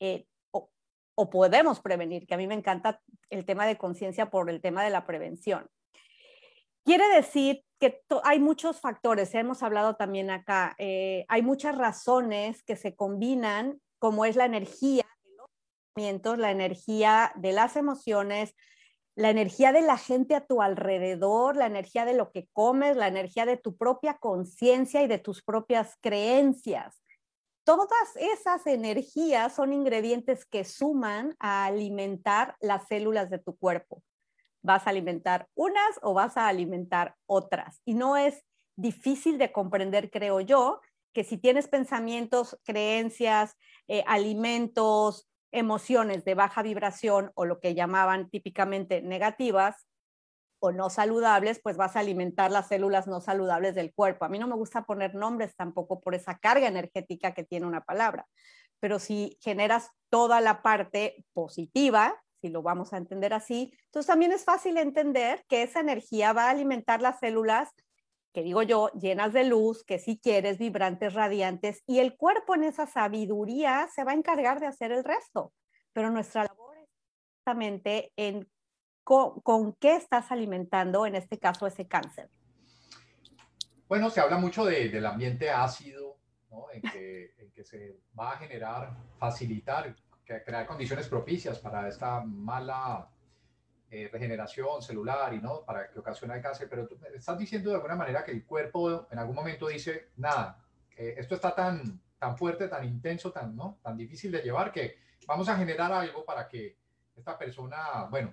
Eh, 0.00 0.26
o, 0.52 1.30
podemos 1.30 1.80
prevenir, 1.80 2.26
que 2.26 2.34
a 2.34 2.38
mí 2.38 2.46
me 2.46 2.54
encanta 2.54 3.00
el 3.28 3.44
tema 3.44 3.66
de 3.66 3.76
conciencia 3.76 4.30
por 4.30 4.48
el 4.50 4.60
tema 4.60 4.84
de 4.84 4.90
la 4.90 5.04
prevención. 5.04 5.68
Quiere 6.88 7.06
decir 7.14 7.66
que 7.78 8.02
hay 8.24 8.40
muchos 8.40 8.80
factores, 8.80 9.34
hemos 9.34 9.62
hablado 9.62 9.96
también 9.96 10.30
acá, 10.30 10.74
eh, 10.78 11.26
hay 11.28 11.42
muchas 11.42 11.76
razones 11.76 12.62
que 12.62 12.76
se 12.76 12.96
combinan, 12.96 13.78
como 13.98 14.24
es 14.24 14.36
la 14.36 14.46
energía 14.46 15.04
de 15.22 15.36
los 15.36 15.50
sentimientos, 15.84 16.38
la 16.38 16.50
energía 16.50 17.32
de 17.36 17.52
las 17.52 17.76
emociones, 17.76 18.54
la 19.16 19.28
energía 19.28 19.72
de 19.72 19.82
la 19.82 19.98
gente 19.98 20.34
a 20.34 20.46
tu 20.46 20.62
alrededor, 20.62 21.56
la 21.56 21.66
energía 21.66 22.06
de 22.06 22.14
lo 22.14 22.32
que 22.32 22.48
comes, 22.54 22.96
la 22.96 23.08
energía 23.08 23.44
de 23.44 23.58
tu 23.58 23.76
propia 23.76 24.16
conciencia 24.16 25.02
y 25.02 25.08
de 25.08 25.18
tus 25.18 25.42
propias 25.42 25.94
creencias. 26.00 27.02
Todas 27.64 28.16
esas 28.16 28.66
energías 28.66 29.54
son 29.54 29.74
ingredientes 29.74 30.46
que 30.46 30.64
suman 30.64 31.36
a 31.38 31.66
alimentar 31.66 32.56
las 32.60 32.88
células 32.88 33.28
de 33.28 33.40
tu 33.40 33.58
cuerpo. 33.58 34.02
Vas 34.68 34.86
a 34.86 34.90
alimentar 34.90 35.48
unas 35.54 35.98
o 36.02 36.12
vas 36.12 36.36
a 36.36 36.46
alimentar 36.46 37.16
otras. 37.24 37.80
Y 37.86 37.94
no 37.94 38.18
es 38.18 38.44
difícil 38.76 39.38
de 39.38 39.50
comprender, 39.50 40.10
creo 40.10 40.42
yo, 40.42 40.82
que 41.14 41.24
si 41.24 41.38
tienes 41.38 41.68
pensamientos, 41.68 42.60
creencias, 42.64 43.56
eh, 43.88 44.04
alimentos, 44.06 45.26
emociones 45.52 46.22
de 46.26 46.34
baja 46.34 46.60
vibración 46.62 47.32
o 47.34 47.46
lo 47.46 47.60
que 47.60 47.74
llamaban 47.74 48.28
típicamente 48.28 49.00
negativas 49.00 49.86
o 50.60 50.70
no 50.70 50.90
saludables, 50.90 51.60
pues 51.62 51.78
vas 51.78 51.96
a 51.96 52.00
alimentar 52.00 52.50
las 52.50 52.68
células 52.68 53.06
no 53.06 53.22
saludables 53.22 53.74
del 53.74 53.94
cuerpo. 53.94 54.26
A 54.26 54.28
mí 54.28 54.38
no 54.38 54.48
me 54.48 54.54
gusta 54.54 54.84
poner 54.84 55.14
nombres 55.14 55.56
tampoco 55.56 55.98
por 55.98 56.14
esa 56.14 56.36
carga 56.36 56.68
energética 56.68 57.32
que 57.32 57.44
tiene 57.44 57.64
una 57.64 57.80
palabra, 57.80 58.26
pero 58.80 58.98
si 58.98 59.38
generas 59.40 59.92
toda 60.10 60.42
la 60.42 60.60
parte 60.60 61.24
positiva, 61.32 62.22
si 62.40 62.48
lo 62.48 62.62
vamos 62.62 62.92
a 62.92 62.96
entender 62.96 63.34
así, 63.34 63.72
entonces 63.86 64.06
también 64.06 64.32
es 64.32 64.44
fácil 64.44 64.76
entender 64.76 65.44
que 65.48 65.62
esa 65.62 65.80
energía 65.80 66.32
va 66.32 66.46
a 66.46 66.50
alimentar 66.50 67.02
las 67.02 67.18
células 67.18 67.70
que 68.32 68.42
digo 68.42 68.62
yo, 68.62 68.90
llenas 68.92 69.32
de 69.32 69.44
luz, 69.44 69.84
que 69.84 69.98
si 69.98 70.18
quieres, 70.18 70.58
vibrantes, 70.58 71.14
radiantes, 71.14 71.82
y 71.86 71.98
el 71.98 72.16
cuerpo 72.16 72.54
en 72.54 72.64
esa 72.64 72.86
sabiduría 72.86 73.88
se 73.92 74.04
va 74.04 74.12
a 74.12 74.14
encargar 74.14 74.60
de 74.60 74.66
hacer 74.66 74.92
el 74.92 75.02
resto. 75.02 75.52
Pero 75.92 76.10
nuestra 76.10 76.44
labor 76.44 76.76
es 76.78 76.88
justamente 77.38 78.12
en 78.16 78.48
con, 79.02 79.72
qué 79.80 79.96
estás 79.96 80.30
alimentando, 80.30 81.06
en 81.06 81.14
este 81.14 81.38
caso, 81.38 81.66
ese 81.66 81.88
cáncer. 81.88 82.28
Bueno, 83.88 84.10
se 84.10 84.20
habla 84.20 84.36
mucho 84.36 84.66
del 84.66 85.06
ambiente 85.06 85.48
ácido, 85.48 86.18
¿no? 86.50 86.66
en, 86.70 86.82
que, 86.82 87.34
en 87.38 87.50
que 87.52 87.64
se 87.64 87.96
va 88.18 88.32
a 88.32 88.36
generar, 88.36 88.94
facilitar, 89.18 89.96
crear 90.44 90.66
condiciones 90.66 91.08
propicias 91.08 91.58
para 91.58 91.88
esta 91.88 92.20
mala 92.20 93.08
eh, 93.90 94.08
regeneración 94.12 94.82
celular 94.82 95.32
y 95.32 95.40
no 95.40 95.64
para 95.64 95.90
que 95.90 95.98
ocasiona 95.98 96.36
el 96.36 96.42
cáncer, 96.42 96.68
pero 96.68 96.86
tú 96.86 96.98
estás 97.14 97.38
diciendo 97.38 97.70
de 97.70 97.76
alguna 97.76 97.96
manera 97.96 98.22
que 98.24 98.32
el 98.32 98.44
cuerpo 98.44 99.08
en 99.10 99.18
algún 99.18 99.34
momento 99.34 99.68
dice, 99.68 100.10
nada, 100.16 100.62
esto 100.94 101.36
está 101.36 101.54
tan, 101.54 102.00
tan 102.18 102.36
fuerte, 102.36 102.68
tan 102.68 102.84
intenso, 102.84 103.30
tan, 103.32 103.54
¿no? 103.56 103.78
tan 103.82 103.96
difícil 103.96 104.32
de 104.32 104.42
llevar 104.42 104.72
que 104.72 104.98
vamos 105.26 105.48
a 105.48 105.56
generar 105.56 105.92
algo 105.92 106.24
para 106.24 106.48
que 106.48 106.76
esta 107.14 107.38
persona, 107.38 108.06
bueno, 108.10 108.32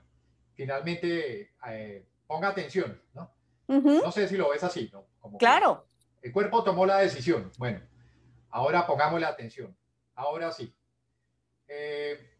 finalmente 0.53 1.53
eh, 1.67 2.07
ponga 2.25 2.49
atención, 2.49 3.01
¿no? 3.13 3.31
No 3.67 4.11
sé 4.11 4.27
si 4.27 4.37
lo 4.37 4.49
ves 4.49 4.63
así, 4.63 4.89
¿no? 4.93 5.07
Como 5.19 5.37
claro. 5.37 5.87
El 6.21 6.31
cuerpo 6.31 6.63
tomó 6.63 6.85
la 6.85 6.99
decisión, 6.99 7.51
bueno, 7.57 7.81
ahora 8.49 8.85
pongámosle 8.85 9.25
atención, 9.25 9.75
ahora 10.15 10.51
sí. 10.51 10.73
Eh, 11.67 12.31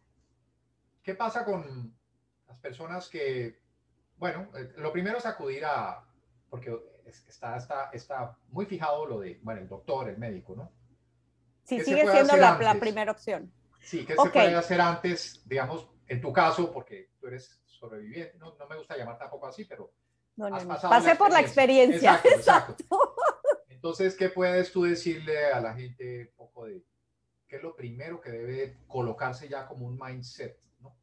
¿Qué 1.02 1.14
pasa 1.14 1.44
con, 1.44 1.94
personas 2.60 3.08
que, 3.08 3.60
bueno, 4.16 4.50
eh, 4.56 4.72
lo 4.78 4.92
primero 4.92 5.18
es 5.18 5.26
acudir 5.26 5.64
a, 5.64 6.04
porque 6.50 6.76
está, 7.04 7.56
está, 7.56 7.90
está 7.92 8.36
muy 8.48 8.66
fijado 8.66 9.06
lo 9.06 9.20
de, 9.20 9.38
bueno, 9.42 9.60
el 9.60 9.68
doctor, 9.68 10.08
el 10.08 10.18
médico, 10.18 10.54
¿no? 10.56 10.72
Sí, 11.62 11.80
sigue 11.80 12.10
siendo 12.10 12.36
la, 12.36 12.74
primera 12.78 13.12
opción. 13.12 13.52
Sí, 13.80 14.04
¿qué 14.04 14.14
se 14.16 14.30
puede 14.30 14.54
hacer 14.54 14.80
antes, 14.80 15.42
digamos, 15.46 15.88
en 16.08 16.20
tu 16.20 16.32
caso, 16.32 16.72
porque 16.72 17.10
tú 17.20 17.26
eres 17.26 17.60
sobreviviente, 17.66 18.36
no, 18.38 18.56
no 18.56 18.66
me 18.66 18.76
gusta 18.76 18.96
llamar 18.96 19.18
tampoco 19.18 19.46
así, 19.46 19.64
pero 19.64 19.92
has 20.52 20.64
pasado 20.64 20.90
pasé 20.90 21.16
por 21.16 21.30
la 21.30 21.40
experiencia. 21.40 22.20
Exacto, 22.24 22.84
Entonces, 23.68 24.14
¿qué 24.16 24.28
puedes 24.28 24.72
tú 24.72 24.84
decirle 24.84 25.46
a 25.52 25.60
la 25.60 25.74
gente 25.74 26.30
un 26.30 26.36
poco 26.36 26.66
de 26.66 26.84
qué 27.48 27.56
es 27.56 27.62
lo 27.76 27.82
primero 27.82 28.20
que 28.20 28.30
debe 28.30 28.78
colocarse 28.88 29.48
ya 29.48 29.66
como 29.66 29.86
un 29.86 29.98
mindset, 29.98 30.58
¿no? 30.80 30.96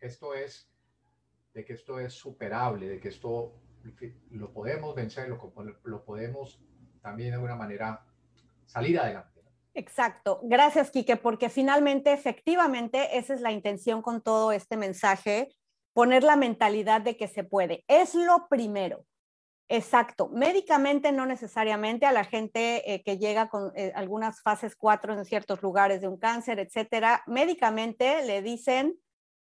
esto 0.00 0.32
es, 0.32 0.70
de 1.52 1.64
que 1.64 1.72
esto 1.72 1.98
es 1.98 2.12
superable, 2.12 2.88
de 2.88 3.00
que 3.00 3.08
esto 3.08 3.60
lo 4.30 4.52
podemos 4.52 4.94
vencer, 4.94 5.28
lo, 5.28 5.52
lo 5.82 6.04
podemos 6.04 6.62
también 7.00 7.30
de 7.30 7.34
alguna 7.34 7.56
manera 7.56 8.06
salir 8.64 8.98
adelante. 8.98 9.42
Exacto. 9.74 10.40
Gracias, 10.44 10.90
Quique, 10.90 11.16
porque 11.16 11.48
finalmente, 11.48 12.12
efectivamente, 12.12 13.18
esa 13.18 13.34
es 13.34 13.40
la 13.40 13.50
intención 13.50 14.02
con 14.02 14.22
todo 14.22 14.52
este 14.52 14.76
mensaje, 14.76 15.48
poner 15.92 16.22
la 16.22 16.36
mentalidad 16.36 17.00
de 17.00 17.16
que 17.16 17.26
se 17.26 17.42
puede. 17.42 17.84
Es 17.88 18.14
lo 18.14 18.46
primero. 18.48 19.04
Exacto. 19.74 20.28
Médicamente 20.28 21.12
no 21.12 21.24
necesariamente 21.24 22.04
a 22.04 22.12
la 22.12 22.24
gente 22.24 22.92
eh, 22.92 23.02
que 23.02 23.16
llega 23.16 23.48
con 23.48 23.72
eh, 23.74 23.90
algunas 23.94 24.42
fases 24.42 24.76
4 24.76 25.14
en 25.14 25.24
ciertos 25.24 25.62
lugares 25.62 26.02
de 26.02 26.08
un 26.08 26.18
cáncer, 26.18 26.58
etcétera. 26.58 27.22
Médicamente 27.26 28.22
le 28.26 28.42
dicen 28.42 28.98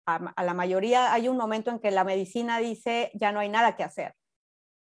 a, 0.05 0.31
a, 0.35 0.43
la 0.43 0.53
mayoría 0.53 1.11
hay 1.11 1.27
un 1.27 1.37
momento 1.37 1.71
en 1.71 1.79
que 1.79 1.89
la 1.89 2.03
medicina 2.03 2.59
dice 2.59 3.09
ya 3.15 3.31
no 3.31 3.39
hay 3.39 3.49
nada 3.49 3.75
que 3.75 3.83
hacer. 3.83 4.13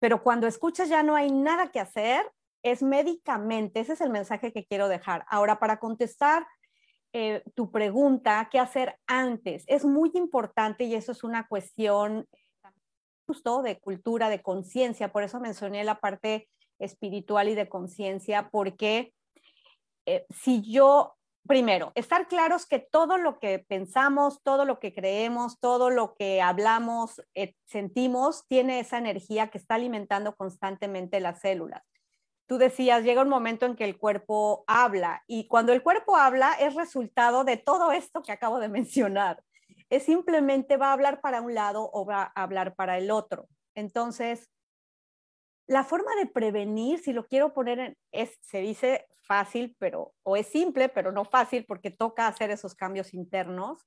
Pero 0.00 0.24
cuando 0.24 0.48
escuchas 0.48 0.88
ya 0.88 1.04
no 1.04 1.14
hay 1.14 1.30
nada 1.30 1.70
que 1.70 1.78
hacer, 1.78 2.28
es 2.64 2.82
médicamente. 2.82 3.78
Ese 3.78 3.92
es 3.92 4.00
el 4.00 4.10
mensaje 4.10 4.52
que 4.52 4.66
quiero 4.66 4.88
dejar. 4.88 5.24
Ahora, 5.28 5.60
para 5.60 5.78
contestar 5.78 6.48
eh, 7.12 7.44
tu 7.54 7.70
pregunta, 7.70 8.48
¿qué 8.50 8.58
hacer 8.58 8.98
antes? 9.06 9.62
Es 9.68 9.84
muy 9.84 10.10
importante 10.14 10.82
y 10.82 10.96
eso 10.96 11.12
es 11.12 11.22
una 11.22 11.46
cuestión 11.46 12.26
justo 13.28 13.60
de 13.60 13.78
cultura, 13.78 14.30
de 14.30 14.40
conciencia, 14.40 15.12
por 15.12 15.22
eso 15.22 15.38
mencioné 15.38 15.84
la 15.84 16.00
parte 16.00 16.48
espiritual 16.78 17.50
y 17.50 17.54
de 17.54 17.68
conciencia, 17.68 18.48
porque 18.50 19.12
eh, 20.06 20.24
si 20.30 20.62
yo, 20.62 21.14
primero, 21.46 21.92
estar 21.94 22.26
claros 22.26 22.64
que 22.64 22.78
todo 22.78 23.18
lo 23.18 23.38
que 23.38 23.58
pensamos, 23.58 24.42
todo 24.42 24.64
lo 24.64 24.78
que 24.80 24.94
creemos, 24.94 25.60
todo 25.60 25.90
lo 25.90 26.14
que 26.14 26.40
hablamos, 26.40 27.20
eh, 27.34 27.54
sentimos, 27.66 28.46
tiene 28.48 28.80
esa 28.80 28.96
energía 28.96 29.48
que 29.48 29.58
está 29.58 29.74
alimentando 29.74 30.34
constantemente 30.34 31.20
las 31.20 31.40
células. 31.40 31.82
Tú 32.46 32.56
decías, 32.56 33.04
llega 33.04 33.20
un 33.20 33.28
momento 33.28 33.66
en 33.66 33.76
que 33.76 33.84
el 33.84 33.98
cuerpo 33.98 34.64
habla 34.66 35.22
y 35.26 35.48
cuando 35.48 35.74
el 35.74 35.82
cuerpo 35.82 36.16
habla 36.16 36.54
es 36.54 36.74
resultado 36.74 37.44
de 37.44 37.58
todo 37.58 37.92
esto 37.92 38.22
que 38.22 38.32
acabo 38.32 38.58
de 38.58 38.68
mencionar 38.70 39.42
es 39.90 40.04
simplemente 40.04 40.76
va 40.76 40.88
a 40.88 40.92
hablar 40.92 41.20
para 41.20 41.40
un 41.40 41.54
lado 41.54 41.88
o 41.92 42.04
va 42.04 42.32
a 42.34 42.42
hablar 42.42 42.74
para 42.74 42.98
el 42.98 43.10
otro. 43.10 43.48
Entonces, 43.74 44.50
la 45.66 45.84
forma 45.84 46.14
de 46.16 46.26
prevenir, 46.26 46.98
si 46.98 47.12
lo 47.12 47.26
quiero 47.26 47.52
poner 47.52 47.78
en, 47.78 47.96
es, 48.12 48.38
se 48.40 48.60
dice 48.60 49.06
fácil, 49.22 49.76
pero, 49.78 50.14
o 50.22 50.36
es 50.36 50.46
simple, 50.46 50.88
pero 50.88 51.12
no 51.12 51.24
fácil 51.24 51.64
porque 51.66 51.90
toca 51.90 52.26
hacer 52.26 52.50
esos 52.50 52.74
cambios 52.74 53.12
internos, 53.14 53.86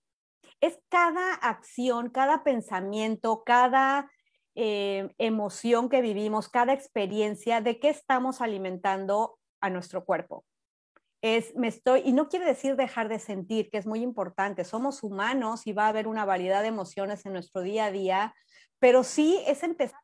es 0.60 0.80
cada 0.90 1.34
acción, 1.34 2.10
cada 2.10 2.44
pensamiento, 2.44 3.44
cada 3.44 4.12
eh, 4.54 5.10
emoción 5.18 5.90
que 5.90 6.02
vivimos, 6.02 6.50
cada 6.50 6.74
experiencia 6.74 7.62
de 7.62 7.80
qué 7.80 7.90
estamos 7.90 8.42
alimentando 8.42 9.40
a 9.60 9.70
nuestro 9.70 10.06
cuerpo 10.06 10.46
es 11.22 11.56
me 11.56 11.68
estoy, 11.68 12.02
y 12.06 12.14
no 12.14 12.28
quiere 12.28 12.46
decir 12.46 12.76
dejar 12.76 13.08
de 13.08 13.20
sentir, 13.20 13.70
que 13.70 13.78
es 13.78 13.86
muy 13.86 14.02
importante, 14.02 14.64
somos 14.64 15.04
humanos 15.04 15.68
y 15.68 15.74
va 15.74 15.86
a 15.86 15.90
haber 15.90 16.08
una 16.08 16.26
variedad 16.26 16.62
de 16.62 16.70
emociones 16.70 17.26
en 17.26 17.34
nuestro 17.34 17.62
día 17.62 17.86
a 17.86 17.92
día, 17.92 18.36
pero 18.80 19.04
sí 19.04 19.40
es 19.46 19.64
empezar 19.64 20.00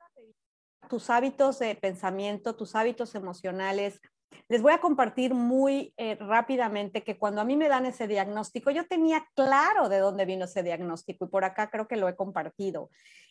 a 0.82 0.88
tus 0.88 1.10
hábitos 1.10 1.60
de 1.60 1.76
pensamiento, 1.76 2.56
tus 2.56 2.76
hábitos 2.76 3.16
emocionales, 3.16 4.00
les 4.48 4.62
voy 4.62 4.74
a 4.74 4.80
compartir 4.80 5.34
muy 5.34 5.94
eh, 5.98 6.16
rápidamente 6.16 7.04
que 7.04 7.18
cuando 7.18 7.42
a 7.42 7.46
mí 7.46 7.58
me 7.58 7.70
dan 7.70 7.86
ese 7.86 8.08
diagnóstico, 8.08 8.72
yo 8.72 8.88
tenía 8.88 9.28
claro 9.36 9.90
de 9.90 10.00
dónde 10.00 10.26
vino 10.26 10.46
ese 10.46 10.64
diagnóstico 10.64 11.26
y 11.26 11.28
por 11.30 11.44
acá 11.44 11.70
creo 11.70 11.88
que 11.88 11.98
lo 11.98 12.08
he 12.08 12.16
compartido. 12.16 12.90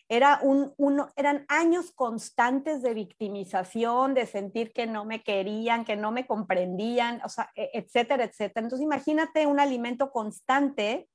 Era 0.09 0.39
un, 0.43 0.73
uno, 0.77 1.09
eran 1.17 1.45
años 1.49 1.93
constantes 1.93 2.83
de 2.83 2.95
victimización, 2.95 4.15
de 4.15 4.27
sentir 4.27 4.73
que 4.73 4.87
no 4.87 5.05
me 5.05 5.23
querían, 5.23 5.85
que 5.85 5.97
no 5.97 6.13
me 6.13 6.27
comprendían, 6.27 7.21
o 7.25 7.29
sea, 7.29 7.51
e, 7.55 7.71
etcétera, 7.73 8.25
etcétera. 8.25 8.65
Entonces 8.65 8.85
imagínate 8.85 9.47
un 9.47 9.59
alimento 9.59 10.13
constante 10.13 11.09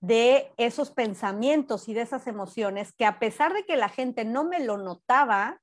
de 0.00 0.52
esos 0.56 0.90
pensamientos 0.90 1.88
y 1.88 1.94
de 1.94 2.02
esas 2.02 2.26
emociones 2.26 2.92
que 2.92 3.04
a 3.04 3.18
pesar 3.18 3.52
de 3.52 3.64
que 3.64 3.76
la 3.76 3.88
gente 3.88 4.24
no 4.24 4.44
me 4.44 4.60
lo 4.60 4.78
notaba, 4.78 5.60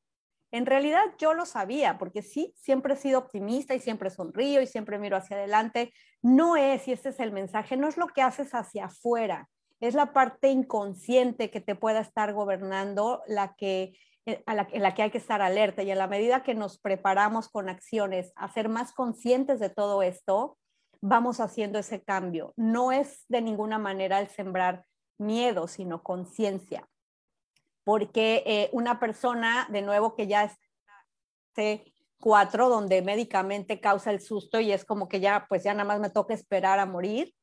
en 0.51 0.65
realidad 0.65 1.03
yo 1.17 1.33
lo 1.33 1.45
sabía, 1.45 1.97
porque 1.97 2.21
sí, 2.21 2.53
siempre 2.55 2.93
he 2.93 2.97
sido 2.97 3.19
optimista 3.19 3.75
y 3.75 3.79
siempre 3.79 4.09
sonrío 4.09 4.61
y 4.61 4.67
siempre 4.67 4.99
miro 4.99 5.17
hacia 5.17 5.37
adelante. 5.37 5.93
No 6.21 6.55
es, 6.55 6.87
y 6.87 6.93
ese 6.93 7.09
es 7.09 7.19
el 7.19 7.31
mensaje, 7.31 7.75
no 7.75 7.87
es 7.87 7.97
lo 7.97 8.07
que 8.07 8.21
haces 8.21 8.53
hacia 8.53 8.85
afuera, 8.85 9.49
es 9.79 9.93
la 9.93 10.13
parte 10.13 10.49
inconsciente 10.49 11.51
que 11.51 11.61
te 11.61 11.75
pueda 11.75 11.99
estar 11.99 12.33
gobernando 12.33 13.21
la 13.27 13.55
que, 13.55 13.97
eh, 14.25 14.43
la, 14.47 14.67
en 14.71 14.83
la 14.83 14.95
que 14.95 15.03
hay 15.03 15.11
que 15.11 15.17
estar 15.17 15.41
alerta. 15.41 15.83
Y 15.83 15.91
a 15.91 15.95
la 15.95 16.07
medida 16.07 16.43
que 16.43 16.55
nos 16.55 16.79
preparamos 16.79 17.49
con 17.49 17.69
acciones 17.69 18.31
a 18.35 18.51
ser 18.51 18.69
más 18.69 18.93
conscientes 18.93 19.59
de 19.59 19.69
todo 19.69 20.01
esto, 20.01 20.57
vamos 21.01 21.39
haciendo 21.41 21.77
ese 21.77 22.03
cambio. 22.03 22.53
No 22.55 22.91
es 22.91 23.25
de 23.27 23.41
ninguna 23.41 23.77
manera 23.79 24.19
el 24.19 24.29
sembrar 24.29 24.85
miedo, 25.19 25.67
sino 25.67 26.03
conciencia 26.03 26.87
porque 27.88 28.44
eh, 28.46 28.70
una 28.74 29.00
persona, 29.00 29.65
de 29.72 29.82
nuevo, 29.82 30.13
que 30.13 30.27
ya 30.27 30.44
está 30.44 30.60
en 31.56 31.82
cuatro, 32.20 32.67
donde 32.67 33.01
médicamente 33.01 33.79
causa 33.79 34.12
el 34.12 34.20
susto 34.20 34.60
y 34.60 34.74
es 34.74 34.84
como 34.84 35.08
que 35.08 35.22
ya, 35.22 35.46
pues 35.48 35.63
ya 35.63 35.74
nada 35.74 35.86
más 35.86 36.01
me 36.01 36.10
toca 36.10 36.34
esperar 36.34 36.79
a 36.79 36.86
morir. 36.86 37.34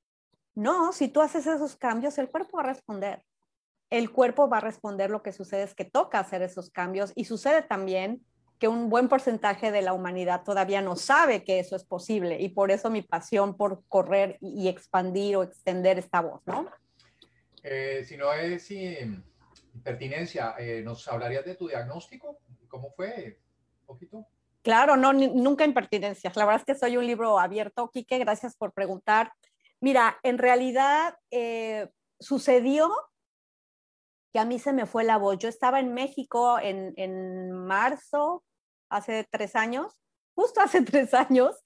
No, 0.55 0.93
si 0.93 1.09
tú 1.09 1.23
haces 1.23 1.47
esos 1.47 1.77
cambios, 1.77 2.19
el 2.19 2.29
cuerpo 2.29 2.59
va 2.59 2.65
a 2.65 2.67
responder. 2.67 3.23
El 3.89 4.11
cuerpo 4.11 4.47
va 4.47 4.59
a 4.59 4.61
responder, 4.61 5.09
lo 5.09 5.23
que 5.23 5.33
sucede 5.33 5.63
es 5.63 5.75
que 5.75 5.87
toca 5.87 6.19
hacer 6.19 6.43
esos 6.43 6.69
cambios 6.69 7.13
y 7.15 7.25
sucede 7.25 7.63
también 7.63 8.21
que 8.59 8.69
un 8.69 8.91
buen 8.91 9.09
porcentaje 9.09 9.73
de 9.73 9.81
la 9.81 9.95
humanidad 9.95 10.43
todavía 10.45 10.83
no 10.83 10.97
sabe 10.97 11.43
que 11.43 11.59
eso 11.59 11.75
es 11.75 11.85
posible 11.85 12.39
y 12.39 12.51
por 12.51 12.71
eso 12.71 12.91
mi 12.91 13.01
pasión 13.01 13.57
por 13.57 13.83
correr 13.89 14.37
y 14.43 14.69
expandir 14.69 15.37
o 15.37 15.43
extender 15.43 15.99
esta 15.99 16.21
voz, 16.21 16.43
¿no? 16.45 16.69
Eh, 17.63 18.05
si 18.07 18.19
no 18.19 18.31
es, 18.35 18.63
si 18.63 18.99
pertinencia, 19.83 20.55
eh, 20.59 20.83
¿nos 20.85 21.07
hablarías 21.09 21.45
de 21.45 21.55
tu 21.55 21.69
diagnóstico? 21.69 22.39
¿Cómo 22.69 22.91
fue? 22.91 23.41
Un 23.81 23.87
poquito. 23.87 24.27
Claro, 24.63 24.97
no, 24.97 25.13
nunca 25.13 25.65
impertinencias. 25.65 26.35
La 26.37 26.45
verdad 26.47 26.61
es 26.61 26.67
que 26.67 26.79
soy 26.79 26.97
un 26.97 27.07
libro 27.07 27.39
abierto, 27.39 27.91
Quique, 27.91 28.19
gracias 28.19 28.57
por 28.57 28.73
preguntar. 28.73 29.33
Mira, 29.81 30.19
en 30.23 30.39
realidad 30.39 31.19
eh, 31.31 31.91
sucedió 32.19 32.91
que 34.33 34.39
a 34.39 34.45
mí 34.45 34.59
se 34.59 34.73
me 34.73 34.87
fue 34.87 35.05
la 35.05 35.19
voz. 35.19 35.39
Yo 35.39 35.49
estaba 35.49 35.81
en 35.81 35.93
México 35.93 36.59
en, 36.59 36.95
en 36.97 37.53
marzo, 37.53 38.43
hace 38.89 39.27
tres 39.31 39.55
años, 39.55 40.01
justo 40.35 40.61
hace 40.61 40.81
tres 40.83 41.13
años, 41.13 41.57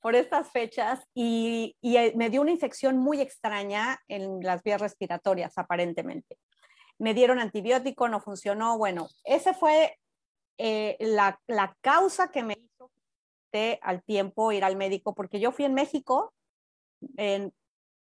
por 0.00 0.14
estas 0.14 0.50
fechas, 0.50 1.00
y, 1.14 1.76
y 1.82 1.96
eh, 1.96 2.14
me 2.16 2.30
dio 2.30 2.40
una 2.40 2.52
infección 2.52 2.96
muy 2.96 3.20
extraña 3.20 4.00
en 4.08 4.40
las 4.40 4.62
vías 4.62 4.80
respiratorias, 4.80 5.58
aparentemente 5.58 6.38
me 6.98 7.14
dieron 7.14 7.38
antibiótico, 7.38 8.08
no 8.08 8.20
funcionó. 8.20 8.78
Bueno, 8.78 9.08
esa 9.24 9.54
fue 9.54 9.98
eh, 10.58 10.96
la, 11.00 11.40
la, 11.46 11.76
causa 11.80 12.30
que 12.30 12.42
me 12.42 12.54
hizo 12.54 12.90
al 13.80 14.02
tiempo 14.02 14.52
ir 14.52 14.64
al 14.64 14.76
médico, 14.76 15.14
porque 15.14 15.40
yo 15.40 15.52
fui 15.52 15.64
en 15.64 15.74
México, 15.74 16.34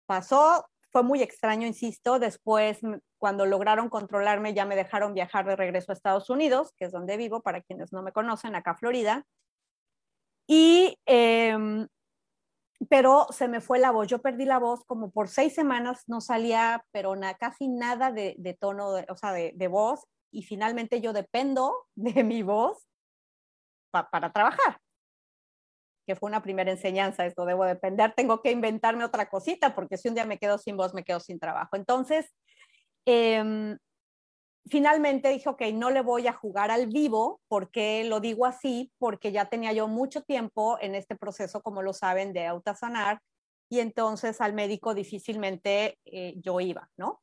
pasó, 0.05 0.65
fue 0.91 1.03
muy 1.03 1.21
extraño, 1.21 1.67
insisto, 1.67 2.19
después 2.19 2.79
cuando 3.17 3.45
lograron 3.45 3.89
controlarme 3.89 4.53
ya 4.53 4.65
me 4.65 4.75
dejaron 4.75 5.13
viajar 5.13 5.45
de 5.45 5.55
regreso 5.55 5.91
a 5.91 5.95
Estados 5.95 6.29
Unidos, 6.29 6.73
que 6.77 6.85
es 6.85 6.91
donde 6.91 7.17
vivo, 7.17 7.41
para 7.41 7.61
quienes 7.61 7.91
no 7.91 8.03
me 8.03 8.11
conocen, 8.11 8.55
acá 8.55 8.75
Florida. 8.75 9.25
Y 10.47 10.97
eh, 11.05 11.87
pero 12.89 13.27
se 13.31 13.47
me 13.47 13.61
fue 13.61 13.79
la 13.79 13.91
voz. 13.91 14.07
Yo 14.07 14.21
perdí 14.21 14.45
la 14.45 14.59
voz 14.59 14.83
como 14.85 15.11
por 15.11 15.27
seis 15.27 15.53
semanas, 15.53 16.03
no 16.07 16.21
salía, 16.21 16.85
pero 16.91 17.13
casi 17.39 17.67
nada 17.67 18.11
de, 18.11 18.57
tono, 18.59 18.89
o 18.89 19.15
sea, 19.15 19.33
de, 19.33 19.67
voz. 19.67 20.05
Y 20.31 20.43
finalmente 20.43 21.01
yo 21.01 21.13
dependo 21.13 21.73
de 21.95 22.23
mi 22.23 22.43
voz 22.43 22.87
para 23.91 24.33
trabajar, 24.33 24.79
que 26.07 26.15
fue 26.15 26.27
una 26.27 26.41
primera 26.41 26.71
enseñanza, 26.71 27.25
esto 27.25 27.45
debo 27.45 27.63
depender, 27.63 28.13
tengo 28.15 28.41
que 28.41 28.51
inventarme 28.51 29.05
otra 29.05 29.29
cosita, 29.29 29.75
porque 29.75 29.97
si 29.97 30.07
un 30.09 30.15
día 30.15 30.25
me 30.25 30.39
quedo 30.39 30.57
sin 30.57 30.75
voz, 30.75 30.95
me 30.95 31.03
quedo 31.03 31.19
sin 31.19 31.39
trabajo. 31.39 31.75
Entonces, 31.75 32.33
eh, 33.05 33.77
finalmente 34.69 35.29
dije, 35.29 35.49
ok, 35.49 35.61
no 35.73 35.89
le 35.89 36.01
voy 36.01 36.27
a 36.27 36.33
jugar 36.33 36.71
al 36.71 36.87
vivo, 36.87 37.41
porque 37.47 38.03
lo 38.05 38.19
digo 38.19 38.45
así? 38.45 38.91
Porque 38.97 39.31
ya 39.31 39.45
tenía 39.45 39.73
yo 39.73 39.87
mucho 39.87 40.23
tiempo 40.23 40.77
en 40.81 40.95
este 40.95 41.15
proceso, 41.15 41.61
como 41.61 41.81
lo 41.81 41.93
saben, 41.93 42.33
de 42.33 42.47
autosanar, 42.47 43.19
y 43.69 43.79
entonces 43.79 44.39
al 44.41 44.53
médico 44.53 44.93
difícilmente 44.93 45.97
eh, 46.05 46.35
yo 46.37 46.59
iba, 46.59 46.89
¿no? 46.97 47.21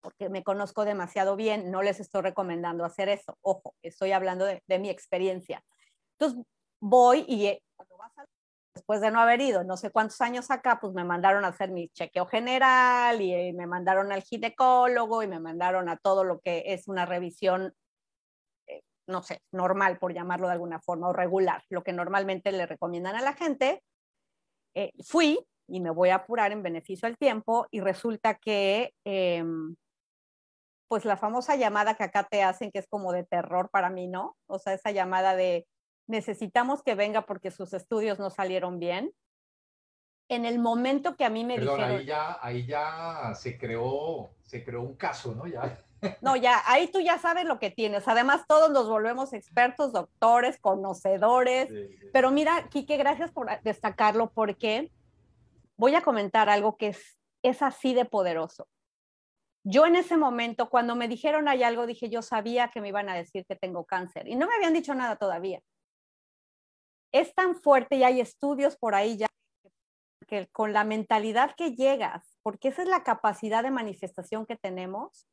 Porque 0.00 0.28
me 0.28 0.42
conozco 0.42 0.84
demasiado 0.84 1.36
bien, 1.36 1.70
no 1.70 1.82
les 1.82 2.00
estoy 2.00 2.22
recomendando 2.22 2.84
hacer 2.84 3.08
eso. 3.08 3.38
Ojo, 3.42 3.74
estoy 3.82 4.12
hablando 4.12 4.46
de, 4.46 4.62
de 4.66 4.78
mi 4.78 4.88
experiencia. 4.88 5.62
Entonces 6.18 6.44
voy 6.80 7.24
y 7.28 7.46
eh, 7.46 7.62
cuando 7.76 7.96
vas 7.98 8.16
al 8.18 8.26
después 8.80 9.02
de 9.02 9.10
no 9.10 9.20
haber 9.20 9.42
ido 9.42 9.62
no 9.62 9.76
sé 9.76 9.90
cuántos 9.90 10.20
años 10.22 10.50
acá, 10.50 10.78
pues 10.80 10.94
me 10.94 11.04
mandaron 11.04 11.44
a 11.44 11.48
hacer 11.48 11.70
mi 11.70 11.90
chequeo 11.90 12.24
general 12.26 13.20
y 13.20 13.34
eh, 13.34 13.52
me 13.52 13.66
mandaron 13.66 14.10
al 14.10 14.22
ginecólogo 14.22 15.22
y 15.22 15.28
me 15.28 15.38
mandaron 15.38 15.90
a 15.90 15.98
todo 15.98 16.24
lo 16.24 16.40
que 16.40 16.62
es 16.66 16.88
una 16.88 17.04
revisión, 17.04 17.74
eh, 18.66 18.80
no 19.06 19.22
sé, 19.22 19.42
normal 19.52 19.98
por 19.98 20.14
llamarlo 20.14 20.46
de 20.46 20.54
alguna 20.54 20.80
forma 20.80 21.08
o 21.08 21.12
regular, 21.12 21.62
lo 21.68 21.82
que 21.82 21.92
normalmente 21.92 22.52
le 22.52 22.64
recomiendan 22.64 23.16
a 23.16 23.20
la 23.20 23.34
gente. 23.34 23.82
Eh, 24.74 24.92
fui 25.04 25.38
y 25.68 25.80
me 25.80 25.90
voy 25.90 26.08
a 26.08 26.16
apurar 26.16 26.50
en 26.52 26.62
beneficio 26.62 27.06
del 27.06 27.18
tiempo 27.18 27.66
y 27.70 27.80
resulta 27.80 28.36
que 28.36 28.94
em, 29.04 29.76
pues 30.88 31.04
la 31.04 31.18
famosa 31.18 31.54
llamada 31.54 31.96
que 31.96 32.04
acá 32.04 32.24
te 32.24 32.42
hacen, 32.42 32.70
que 32.70 32.78
es 32.78 32.88
como 32.88 33.12
de 33.12 33.24
terror 33.24 33.68
para 33.70 33.90
mí, 33.90 34.08
¿no? 34.08 34.36
O 34.46 34.58
sea, 34.58 34.72
esa 34.72 34.90
llamada 34.90 35.36
de 35.36 35.66
necesitamos 36.06 36.82
que 36.82 36.94
venga 36.94 37.22
porque 37.22 37.50
sus 37.50 37.72
estudios 37.72 38.18
no 38.18 38.30
salieron 38.30 38.78
bien. 38.78 39.12
En 40.28 40.44
el 40.44 40.58
momento 40.58 41.16
que 41.16 41.24
a 41.24 41.30
mí 41.30 41.44
me 41.44 41.56
Perdón, 41.56 41.78
dijeron... 41.78 41.98
ahí 41.98 42.06
ya, 42.06 42.38
ahí 42.40 42.66
ya 42.66 43.32
se 43.34 43.58
creó, 43.58 44.30
se 44.42 44.64
creó 44.64 44.82
un 44.82 44.94
caso, 44.96 45.34
¿no? 45.34 45.46
Ya. 45.46 45.78
No, 46.22 46.34
ya, 46.34 46.62
ahí 46.64 46.88
tú 46.88 47.00
ya 47.00 47.18
sabes 47.18 47.44
lo 47.44 47.58
que 47.58 47.70
tienes. 47.70 48.08
Además, 48.08 48.46
todos 48.48 48.70
nos 48.70 48.88
volvemos 48.88 49.34
expertos, 49.34 49.92
doctores, 49.92 50.58
conocedores. 50.58 51.68
Sí, 51.68 51.98
sí. 52.00 52.06
Pero 52.12 52.30
mira, 52.30 52.68
Quique, 52.70 52.96
gracias 52.96 53.30
por 53.32 53.48
destacarlo 53.62 54.30
porque 54.30 54.90
voy 55.76 55.94
a 55.94 56.02
comentar 56.02 56.48
algo 56.48 56.76
que 56.76 56.88
es, 56.88 57.18
es 57.42 57.60
así 57.60 57.92
de 57.92 58.04
poderoso. 58.04 58.66
Yo 59.62 59.84
en 59.86 59.96
ese 59.96 60.16
momento, 60.16 60.70
cuando 60.70 60.96
me 60.96 61.08
dijeron 61.08 61.48
hay 61.48 61.62
algo, 61.62 61.86
dije, 61.86 62.08
yo 62.08 62.22
sabía 62.22 62.68
que 62.68 62.80
me 62.80 62.88
iban 62.88 63.08
a 63.08 63.14
decir 63.14 63.44
que 63.46 63.56
tengo 63.56 63.84
cáncer 63.84 64.26
y 64.26 64.36
no 64.36 64.46
me 64.46 64.54
habían 64.54 64.72
dicho 64.72 64.94
nada 64.94 65.16
todavía. 65.16 65.60
Es 67.12 67.34
tan 67.34 67.54
fuerte 67.56 67.96
y 67.96 68.04
hay 68.04 68.20
estudios 68.20 68.76
por 68.76 68.94
ahí 68.94 69.16
ya 69.16 69.26
que 70.26 70.46
con 70.48 70.72
la 70.72 70.84
mentalidad 70.84 71.54
que 71.56 71.74
llegas, 71.74 72.38
porque 72.42 72.68
esa 72.68 72.82
es 72.82 72.88
la 72.88 73.02
capacidad 73.02 73.64
de 73.64 73.72
manifestación 73.72 74.46
que 74.46 74.56
tenemos, 74.56 75.26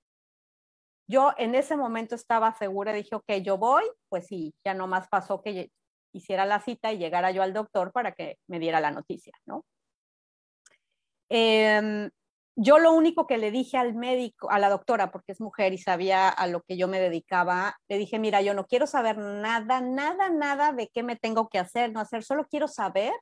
yo 1.07 1.33
en 1.37 1.55
ese 1.55 1.77
momento 1.77 2.15
estaba 2.15 2.51
segura, 2.53 2.93
dije, 2.93 3.15
ok, 3.15 3.33
yo 3.43 3.57
voy, 3.57 3.83
pues 4.09 4.25
sí, 4.27 4.53
ya 4.65 4.73
nomás 4.73 5.07
pasó 5.07 5.41
que 5.41 5.71
hiciera 6.13 6.45
la 6.45 6.59
cita 6.59 6.91
y 6.91 6.97
llegara 6.97 7.31
yo 7.31 7.43
al 7.43 7.53
doctor 7.53 7.91
para 7.91 8.11
que 8.13 8.39
me 8.47 8.59
diera 8.59 8.81
la 8.81 8.91
noticia, 8.91 9.33
¿no? 9.45 9.63
Eh, 11.29 12.09
yo 12.59 12.79
lo 12.79 12.91
único 12.91 13.27
que 13.27 13.37
le 13.37 13.51
dije 13.51 13.77
al 13.77 13.93
médico, 13.93 14.49
a 14.49 14.57
la 14.57 14.69
doctora, 14.69 15.11
porque 15.11 15.31
es 15.31 15.39
mujer 15.39 15.73
y 15.73 15.77
sabía 15.77 16.27
a 16.27 16.47
lo 16.47 16.63
que 16.63 16.75
yo 16.75 16.87
me 16.87 16.99
dedicaba, 16.99 17.77
le 17.87 17.99
dije, 17.99 18.17
mira, 18.17 18.41
yo 18.41 18.55
no 18.55 18.65
quiero 18.65 18.87
saber 18.87 19.17
nada, 19.19 19.79
nada, 19.79 20.29
nada 20.29 20.71
de 20.71 20.89
qué 20.89 21.03
me 21.03 21.15
tengo 21.15 21.49
que 21.49 21.59
hacer, 21.59 21.91
no 21.91 21.99
hacer, 21.99 22.23
solo 22.23 22.47
quiero 22.49 22.67
saber 22.67 23.13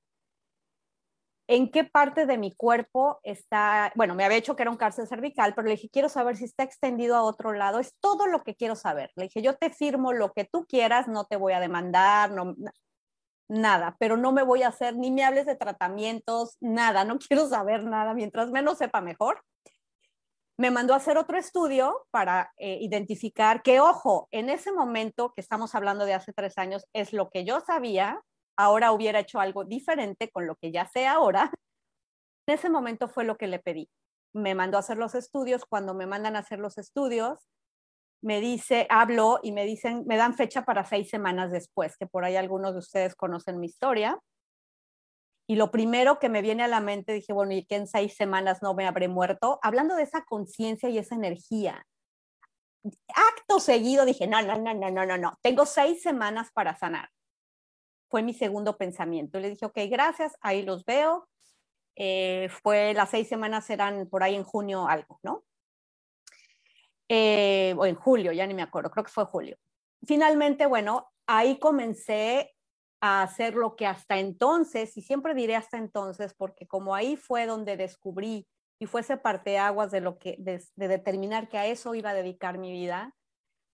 en 1.47 1.69
qué 1.69 1.83
parte 1.83 2.25
de 2.25 2.37
mi 2.37 2.55
cuerpo 2.55 3.19
está, 3.23 3.91
bueno, 3.95 4.15
me 4.15 4.23
había 4.23 4.37
hecho 4.37 4.55
que 4.55 4.63
era 4.63 4.71
un 4.71 4.77
cáncer 4.77 5.05
cervical, 5.05 5.53
pero 5.53 5.67
le 5.67 5.75
dije, 5.75 5.89
quiero 5.89 6.09
saber 6.09 6.37
si 6.37 6.45
está 6.45 6.63
extendido 6.63 7.15
a 7.15 7.23
otro 7.23 7.51
lado, 7.51 7.79
es 7.79 7.93
todo 7.99 8.27
lo 8.27 8.41
que 8.41 8.55
quiero 8.55 8.75
saber. 8.75 9.11
Le 9.15 9.25
dije, 9.25 9.41
yo 9.41 9.55
te 9.55 9.69
firmo 9.69 10.13
lo 10.13 10.31
que 10.31 10.45
tú 10.45 10.65
quieras, 10.65 11.07
no 11.07 11.25
te 11.25 11.35
voy 11.35 11.53
a 11.53 11.59
demandar, 11.59 12.31
no, 12.31 12.55
nada, 13.47 13.95
pero 13.99 14.17
no 14.17 14.31
me 14.31 14.43
voy 14.43 14.63
a 14.63 14.69
hacer, 14.69 14.95
ni 14.95 15.11
me 15.11 15.23
hables 15.23 15.45
de 15.45 15.55
tratamientos, 15.55 16.57
nada, 16.61 17.05
no 17.05 17.19
quiero 17.27 17.47
saber 17.47 17.83
nada, 17.83 18.13
mientras 18.13 18.51
menos 18.51 18.77
sepa 18.77 19.01
mejor. 19.01 19.43
Me 20.57 20.71
mandó 20.71 20.93
a 20.93 20.97
hacer 20.97 21.17
otro 21.17 21.37
estudio 21.37 22.07
para 22.11 22.53
eh, 22.57 22.77
identificar 22.81 23.61
que, 23.61 23.81
ojo, 23.81 24.29
en 24.31 24.49
ese 24.49 24.71
momento 24.71 25.33
que 25.35 25.41
estamos 25.41 25.75
hablando 25.75 26.05
de 26.05 26.13
hace 26.13 26.31
tres 26.31 26.57
años, 26.57 26.85
es 26.93 27.11
lo 27.11 27.29
que 27.29 27.43
yo 27.43 27.59
sabía, 27.59 28.21
ahora 28.57 28.93
hubiera 28.93 29.19
hecho 29.19 29.39
algo 29.39 29.65
diferente 29.65 30.29
con 30.31 30.47
lo 30.47 30.55
que 30.55 30.71
ya 30.71 30.87
sé 30.87 31.07
ahora. 31.07 31.51
En 32.47 32.55
ese 32.55 32.69
momento 32.69 33.09
fue 33.09 33.25
lo 33.25 33.37
que 33.37 33.47
le 33.47 33.59
pedí. 33.59 33.89
Me 34.33 34.55
mandó 34.55 34.77
a 34.77 34.79
hacer 34.79 34.97
los 34.97 35.15
estudios. 35.15 35.65
Cuando 35.65 35.93
me 35.93 36.05
mandan 36.05 36.35
a 36.35 36.39
hacer 36.39 36.59
los 36.59 36.77
estudios, 36.77 37.39
me 38.25 38.41
dice, 38.41 38.87
hablo 38.89 39.39
y 39.43 39.51
me 39.51 39.65
dicen, 39.65 40.03
me 40.07 40.17
dan 40.17 40.33
fecha 40.33 40.65
para 40.65 40.83
seis 40.83 41.09
semanas 41.09 41.51
después, 41.51 41.97
que 41.97 42.07
por 42.07 42.25
ahí 42.25 42.35
algunos 42.35 42.73
de 42.73 42.79
ustedes 42.79 43.15
conocen 43.15 43.59
mi 43.59 43.67
historia. 43.67 44.19
Y 45.47 45.55
lo 45.55 45.69
primero 45.69 46.17
que 46.17 46.29
me 46.29 46.41
viene 46.41 46.63
a 46.63 46.67
la 46.67 46.81
mente, 46.81 47.13
dije, 47.13 47.33
bueno, 47.33 47.53
¿y 47.53 47.65
que 47.65 47.75
en 47.75 47.87
seis 47.87 48.15
semanas 48.15 48.63
no 48.63 48.73
me 48.73 48.87
habré 48.87 49.07
muerto? 49.07 49.59
Hablando 49.61 49.95
de 49.95 50.03
esa 50.03 50.25
conciencia 50.25 50.89
y 50.89 50.97
esa 50.97 51.15
energía. 51.15 51.85
Acto 53.07 53.59
seguido 53.59 54.05
dije, 54.05 54.27
no, 54.27 54.41
no, 54.41 54.57
no, 54.57 54.73
no, 54.73 54.91
no, 54.91 55.05
no, 55.05 55.17
no, 55.17 55.39
tengo 55.41 55.65
seis 55.65 56.01
semanas 56.01 56.51
para 56.51 56.75
sanar 56.75 57.09
fue 58.09 58.23
mi 58.23 58.33
segundo 58.33 58.77
pensamiento. 58.77 59.39
Le 59.41 59.49
dije, 59.49 59.65
ok, 59.65 59.77
gracias, 59.89 60.37
ahí 60.39 60.61
los 60.63 60.85
veo. 60.85 61.27
Eh, 61.97 62.49
fue 62.63 62.93
las 62.93 63.09
seis 63.09 63.27
semanas, 63.27 63.69
eran 63.69 64.07
por 64.07 64.23
ahí 64.23 64.35
en 64.35 64.43
junio 64.43 64.87
algo, 64.87 65.19
¿no? 65.21 65.43
Eh, 67.09 67.75
o 67.77 67.85
en 67.85 67.95
julio, 67.95 68.31
ya 68.31 68.47
ni 68.47 68.53
me 68.53 68.63
acuerdo, 68.63 68.89
creo 68.89 69.03
que 69.03 69.11
fue 69.11 69.25
julio. 69.25 69.57
Finalmente, 70.03 70.65
bueno, 70.65 71.11
ahí 71.27 71.59
comencé 71.59 72.55
a 73.01 73.23
hacer 73.23 73.55
lo 73.55 73.75
que 73.75 73.85
hasta 73.85 74.17
entonces, 74.19 74.97
y 74.97 75.01
siempre 75.01 75.35
diré 75.35 75.55
hasta 75.55 75.77
entonces, 75.77 76.33
porque 76.33 76.67
como 76.67 76.95
ahí 76.95 77.15
fue 77.15 77.45
donde 77.45 77.77
descubrí 77.77 78.47
y 78.79 78.87
fue 78.87 79.01
ese 79.01 79.17
parteaguas 79.17 79.91
de 79.91 80.01
lo 80.01 80.17
que, 80.17 80.35
de, 80.39 80.63
de 80.75 80.87
determinar 80.87 81.47
que 81.47 81.57
a 81.57 81.67
eso 81.67 81.93
iba 81.95 82.09
a 82.09 82.15
dedicar 82.15 82.57
mi 82.57 82.71
vida, 82.71 83.15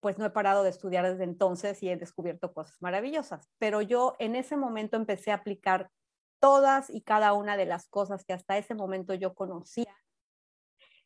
pues 0.01 0.17
no 0.17 0.25
he 0.25 0.31
parado 0.31 0.63
de 0.63 0.71
estudiar 0.71 1.07
desde 1.09 1.23
entonces 1.23 1.81
y 1.83 1.89
he 1.89 1.95
descubierto 1.95 2.53
cosas 2.53 2.75
maravillosas. 2.81 3.47
Pero 3.59 3.81
yo 3.81 4.15
en 4.19 4.35
ese 4.35 4.57
momento 4.57 4.97
empecé 4.97 5.31
a 5.31 5.35
aplicar 5.35 5.89
todas 6.39 6.89
y 6.89 7.01
cada 7.01 7.33
una 7.33 7.55
de 7.55 7.67
las 7.67 7.87
cosas 7.87 8.25
que 8.25 8.33
hasta 8.33 8.57
ese 8.57 8.73
momento 8.73 9.13
yo 9.13 9.35
conocía. 9.35 9.95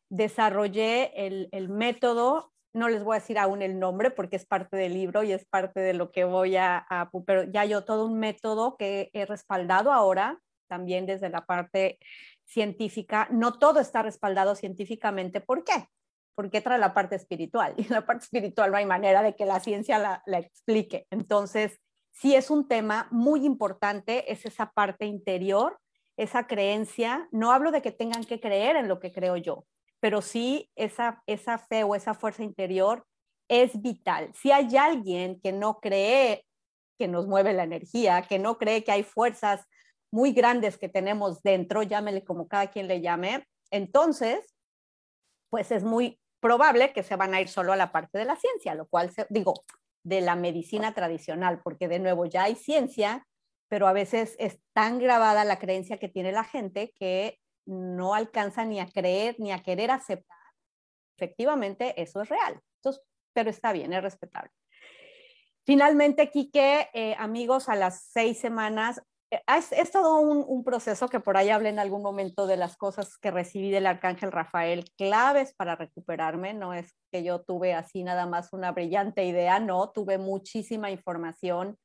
Desarrollé 0.08 1.26
el, 1.26 1.48
el 1.52 1.68
método, 1.68 2.52
no 2.72 2.88
les 2.88 3.02
voy 3.02 3.16
a 3.16 3.20
decir 3.20 3.38
aún 3.38 3.62
el 3.62 3.78
nombre 3.78 4.10
porque 4.10 4.36
es 4.36 4.46
parte 4.46 4.76
del 4.76 4.94
libro 4.94 5.22
y 5.22 5.32
es 5.32 5.44
parte 5.46 5.80
de 5.80 5.94
lo 5.94 6.12
que 6.12 6.24
voy 6.24 6.56
a, 6.56 6.86
a 6.88 7.10
pero 7.26 7.44
ya 7.44 7.64
yo 7.64 7.84
todo 7.84 8.06
un 8.06 8.18
método 8.18 8.76
que 8.76 9.10
he 9.12 9.24
respaldado 9.24 9.92
ahora, 9.92 10.40
también 10.68 11.06
desde 11.06 11.30
la 11.30 11.46
parte 11.46 11.98
científica. 12.44 13.28
No 13.30 13.58
todo 13.58 13.80
está 13.80 14.02
respaldado 14.02 14.54
científicamente. 14.54 15.40
¿Por 15.40 15.64
qué? 15.64 15.88
porque 16.36 16.60
trae 16.60 16.78
la 16.78 16.94
parte 16.94 17.16
espiritual 17.16 17.74
y 17.76 17.88
la 17.88 18.06
parte 18.06 18.24
espiritual 18.24 18.70
no 18.70 18.76
hay 18.76 18.86
manera 18.86 19.22
de 19.22 19.34
que 19.34 19.46
la 19.46 19.58
ciencia 19.58 19.98
la, 19.98 20.22
la, 20.26 20.38
explique. 20.38 21.06
Entonces, 21.10 21.80
sí 22.12 22.34
es 22.36 22.50
un 22.50 22.68
tema 22.68 23.08
muy 23.10 23.44
importante, 23.44 24.30
es 24.30 24.44
esa 24.46 24.70
parte 24.70 25.06
interior, 25.06 25.78
esa 26.16 26.46
creencia. 26.46 27.26
No 27.32 27.52
hablo 27.52 27.72
de 27.72 27.82
que 27.82 27.90
tengan 27.90 28.24
que 28.24 28.38
creer 28.38 28.76
en 28.76 28.86
lo 28.86 29.00
que 29.00 29.12
creo 29.12 29.36
yo, 29.36 29.64
pero 30.00 30.22
sí 30.22 30.70
esa, 30.76 31.22
esa 31.26 31.58
fe 31.58 31.84
o 31.84 31.94
esa 31.94 32.14
fuerza 32.14 32.42
interior 32.42 33.06
es 33.48 33.80
vital. 33.80 34.30
Si 34.34 34.50
hay 34.50 34.76
alguien 34.76 35.40
que 35.40 35.52
no 35.52 35.80
cree 35.80 36.44
que 36.98 37.08
nos 37.08 37.26
mueve 37.26 37.52
la 37.52 37.64
energía, 37.64 38.22
que 38.22 38.38
no 38.38 38.58
cree 38.58 38.82
que 38.82 38.92
hay 38.92 39.02
fuerzas 39.02 39.64
muy 40.10 40.32
grandes 40.32 40.78
que 40.78 40.88
tenemos 40.88 41.42
dentro, 41.42 41.82
llámele 41.82 42.24
como 42.24 42.48
cada 42.48 42.68
quien 42.68 42.88
le 42.88 43.00
llame, 43.00 43.46
entonces, 43.70 44.54
pues 45.50 45.70
es 45.72 45.84
muy 45.84 46.18
probable 46.40 46.92
que 46.92 47.02
se 47.02 47.16
van 47.16 47.34
a 47.34 47.40
ir 47.40 47.48
solo 47.48 47.72
a 47.72 47.76
la 47.76 47.92
parte 47.92 48.18
de 48.18 48.24
la 48.24 48.36
ciencia, 48.36 48.74
lo 48.74 48.86
cual, 48.86 49.10
digo, 49.28 49.64
de 50.04 50.20
la 50.20 50.36
medicina 50.36 50.94
tradicional, 50.94 51.60
porque 51.62 51.88
de 51.88 51.98
nuevo 51.98 52.26
ya 52.26 52.44
hay 52.44 52.54
ciencia, 52.54 53.26
pero 53.68 53.88
a 53.88 53.92
veces 53.92 54.36
es 54.38 54.60
tan 54.72 54.98
grabada 54.98 55.44
la 55.44 55.58
creencia 55.58 55.98
que 55.98 56.08
tiene 56.08 56.32
la 56.32 56.44
gente 56.44 56.92
que 56.98 57.38
no 57.66 58.14
alcanza 58.14 58.64
ni 58.64 58.80
a 58.80 58.86
creer 58.86 59.36
ni 59.38 59.52
a 59.52 59.62
querer 59.62 59.90
aceptar. 59.90 60.38
Efectivamente, 61.16 62.00
eso 62.00 62.22
es 62.22 62.28
real. 62.28 62.60
Entonces, 62.78 63.02
pero 63.32 63.50
está 63.50 63.72
bien, 63.72 63.92
es 63.92 64.02
respetable. 64.02 64.50
Finalmente, 65.64 66.30
Quique, 66.30 66.88
eh, 66.94 67.16
amigos, 67.18 67.68
a 67.68 67.74
las 67.74 68.04
seis 68.12 68.38
semanas 68.38 69.02
es, 69.30 69.72
es 69.72 69.90
todo 69.90 70.20
un, 70.20 70.64
proceso 70.64 71.08
que 71.08 71.20
por 71.20 71.36
ahí 71.36 71.50
hablé 71.50 71.70
en 71.70 71.78
algún 71.78 72.02
momento 72.02 72.46
de 72.46 72.56
las 72.56 72.76
cosas 72.76 73.18
que 73.18 73.30
recibí 73.30 73.70
del 73.70 73.86
arcángel 73.86 74.32
Rafael, 74.32 74.84
claves 74.96 75.54
para 75.54 75.76
recuperarme. 75.76 76.54
No 76.54 76.74
es 76.74 76.94
que 77.12 77.24
yo 77.24 77.42
tuve 77.42 77.74
así 77.74 78.04
nada 78.04 78.26
más 78.26 78.52
una 78.52 78.72
brillante 78.72 79.24
idea, 79.24 79.58
no, 79.58 79.90
tuve 79.90 80.18
muchísima 80.18 80.90
información 80.90 81.76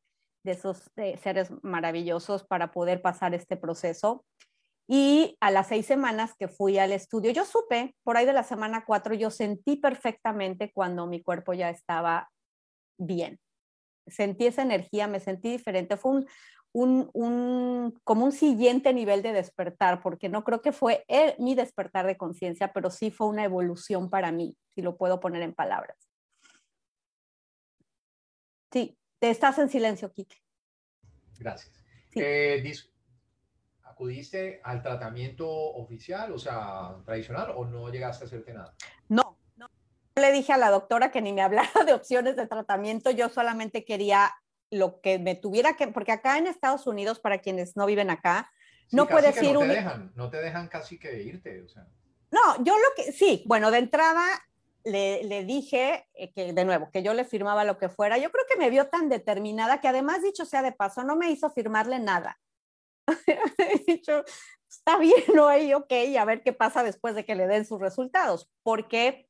de 0.44 0.54
esos 0.54 0.89
seres 1.22 1.52
maravillosos 1.63 2.44
para 2.44 2.72
poder 2.72 3.02
pasar 3.02 3.34
este 3.34 3.58
proceso. 3.58 4.26
Y 4.88 5.38
a 5.39 5.52
las 5.52 5.67
seis 5.67 5.86
semanas 5.86 6.34
que 6.38 6.48
fui 6.48 6.78
al 6.78 6.91
estudio, 6.91 7.32
yo 7.32 7.46
supe, 7.46 7.96
por 8.04 8.17
ahí 8.17 8.26
de 8.26 8.34
la 8.34 8.44
semana 8.44 8.84
cuatro, 8.86 9.13
yo 9.13 9.30
sentí 9.30 9.78
perfectamente 9.78 10.72
cuando 10.74 11.08
mi 11.08 11.22
cuerpo 11.22 11.54
ya 11.54 11.70
estaba 11.70 12.30
bien. 12.98 13.39
Sentí 14.08 14.48
esa 14.48 14.63
energía, 14.63 15.08
me 15.08 15.20
sentí 15.20 15.52
diferente. 15.52 15.96
Fue 15.96 16.12
un, 16.12 16.28
un, 16.74 17.10
un, 17.13 18.00
como 18.04 18.26
un 18.26 18.32
siguiente 18.32 18.94
nivel 18.94 19.22
de 19.22 19.32
despertar, 19.32 20.02
porque 20.02 20.28
no 20.28 20.44
creo 20.44 20.62
que 20.62 20.72
fue 20.72 21.06
el, 21.08 21.36
mi 21.39 21.56
despertar 21.56 22.06
de 22.06 22.17
conciencia, 22.17 22.74
pero 22.74 22.89
sí 22.89 23.12
fue 23.12 23.28
una 23.28 23.46
evolución 23.46 24.10
para 24.10 24.32
mí, 24.32 24.58
si 24.70 24.82
lo 24.82 24.98
puedo 24.98 25.20
poner 25.20 25.41
en 25.44 25.54
palabras. 25.54 25.98
Sí, 28.74 28.98
te 29.20 29.30
estás 29.30 29.58
en 29.60 29.70
silencio, 29.70 30.12
Kike. 30.12 30.38
Gracias. 31.39 31.74
Sí. 32.10 32.20
Eh, 32.22 32.62
¿Acudiste 34.02 34.60
al 34.64 34.82
tratamiento 34.82 35.48
oficial, 35.48 36.32
o 36.32 36.40
sea, 36.40 36.96
tradicional, 37.06 37.54
o 37.56 37.66
no 37.66 37.88
llegaste 37.92 38.24
a 38.24 38.28
hacerte 38.28 38.52
nada? 38.52 38.74
No, 39.08 39.38
no. 39.58 39.70
Le 40.16 40.32
dije 40.32 40.54
a 40.54 40.58
la 40.58 40.72
doctora 40.72 41.12
que 41.12 41.22
ni 41.22 41.32
me 41.34 41.44
hablara 41.44 41.70
de 41.86 41.94
opciones 41.94 42.36
de 42.36 42.48
tratamiento, 42.48 43.12
yo 43.12 43.30
solamente 43.30 43.86
quería 43.86 44.32
lo 44.72 45.02
que 45.02 45.20
me 45.20 45.36
tuviera 45.36 45.76
que, 45.76 45.88
porque 45.90 46.14
acá 46.14 46.40
en 46.40 46.48
Estados 46.48 46.88
Unidos, 46.88 47.20
para 47.20 47.42
quienes 47.42 47.78
no 47.78 47.86
viven 47.86 48.10
acá, 48.10 48.52
sí, 48.88 48.96
no 48.96 49.08
puedes 49.08 49.40
ir 49.40 49.54
no 49.54 49.60
un... 49.60 49.68
Te 49.68 49.74
dejan, 49.76 50.12
no 50.16 50.32
te 50.32 50.38
dejan 50.42 50.68
casi 50.68 50.98
que 50.98 51.22
irte, 51.22 51.62
o 51.62 51.70
sea. 51.70 51.86
No, 52.32 52.64
yo 52.64 52.76
lo 52.76 52.96
que, 52.96 53.12
sí, 53.12 53.44
bueno, 53.46 53.70
de 53.70 53.78
entrada, 53.78 54.26
le, 54.84 55.24
le, 55.26 55.46
dije 55.46 56.08
eh, 56.16 56.32
que, 56.34 56.54
de 56.54 56.66
nuevo, 56.66 56.90
que 56.92 57.04
yo 57.04 57.14
le 57.14 57.24
firmaba 57.24 57.66
lo 57.66 57.78
que 57.78 57.88
fuera. 57.88 58.18
Yo 58.18 58.32
creo 58.32 58.46
que 58.50 58.58
me 58.58 58.72
vio 58.72 58.88
tan 58.88 59.10
determinada 59.10 59.80
que 59.80 59.88
además, 59.88 60.24
dicho 60.24 60.44
sea 60.46 60.64
de 60.64 60.72
paso, 60.72 61.04
no 61.04 61.16
me 61.16 61.30
hizo 61.30 61.52
firmarle 61.52 62.00
nada. 62.00 62.40
He 63.58 63.84
dicho, 63.86 64.24
está 64.69 64.97
bien, 64.97 65.24
¿no? 65.34 65.47
Ahí, 65.47 65.74
ok, 65.74 65.91
a 66.17 66.26
ver 66.26 66.41
qué 66.43 66.54
pasa 66.54 66.84
después 66.84 67.15
de 67.15 67.26
que 67.26 67.36
le 67.36 67.47
den 67.47 67.65
sus 67.65 67.80
resultados. 67.80 68.50
Porque 68.63 69.28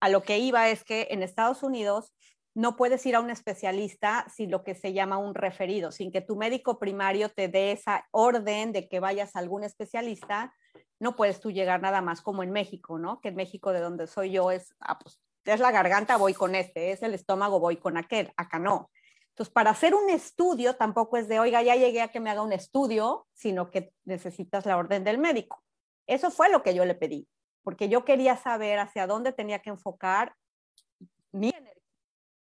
a 0.00 0.08
lo 0.08 0.22
que 0.22 0.38
iba 0.38 0.68
es 0.68 0.84
que 0.84 1.08
en 1.10 1.22
Estados 1.22 1.62
Unidos 1.62 2.12
no 2.54 2.76
puedes 2.76 3.04
ir 3.04 3.16
a 3.16 3.20
un 3.20 3.30
especialista 3.30 4.26
sin 4.32 4.50
lo 4.50 4.62
que 4.62 4.74
se 4.74 4.92
llama 4.92 5.18
un 5.18 5.34
referido, 5.34 5.90
sin 5.90 6.12
que 6.12 6.20
tu 6.20 6.36
médico 6.36 6.78
primario 6.78 7.28
te 7.28 7.48
dé 7.48 7.72
esa 7.72 8.06
orden 8.12 8.72
de 8.72 8.88
que 8.88 9.00
vayas 9.00 9.34
a 9.34 9.40
algún 9.40 9.64
especialista, 9.64 10.54
no 11.00 11.16
puedes 11.16 11.40
tú 11.40 11.50
llegar 11.50 11.82
nada 11.82 12.00
más 12.00 12.22
como 12.22 12.42
en 12.44 12.52
México, 12.52 12.98
¿no? 12.98 13.20
Que 13.20 13.30
en 13.30 13.36
México 13.36 13.72
de 13.72 13.80
donde 13.80 14.06
soy 14.06 14.30
yo 14.30 14.52
es, 14.52 14.74
ah, 14.80 14.98
pues, 14.98 15.20
es 15.44 15.60
la 15.60 15.72
garganta, 15.72 16.16
voy 16.16 16.32
con 16.32 16.54
este, 16.54 16.92
es 16.92 17.02
el 17.02 17.12
estómago, 17.12 17.58
voy 17.58 17.76
con 17.76 17.96
aquel, 17.96 18.32
acá 18.36 18.58
no. 18.58 18.90
Entonces, 19.34 19.52
para 19.52 19.70
hacer 19.70 19.96
un 19.96 20.10
estudio 20.10 20.76
tampoco 20.76 21.16
es 21.16 21.26
de, 21.26 21.40
oiga, 21.40 21.60
ya 21.60 21.74
llegué 21.74 22.02
a 22.02 22.08
que 22.12 22.20
me 22.20 22.30
haga 22.30 22.42
un 22.42 22.52
estudio, 22.52 23.26
sino 23.32 23.68
que 23.72 23.92
necesitas 24.04 24.64
la 24.64 24.76
orden 24.76 25.02
del 25.02 25.18
médico. 25.18 25.60
Eso 26.06 26.30
fue 26.30 26.50
lo 26.50 26.62
que 26.62 26.72
yo 26.72 26.84
le 26.84 26.94
pedí, 26.94 27.26
porque 27.64 27.88
yo 27.88 28.04
quería 28.04 28.36
saber 28.36 28.78
hacia 28.78 29.08
dónde 29.08 29.32
tenía 29.32 29.58
que 29.58 29.70
enfocar 29.70 30.36
mi 31.32 31.48
energía 31.48 31.82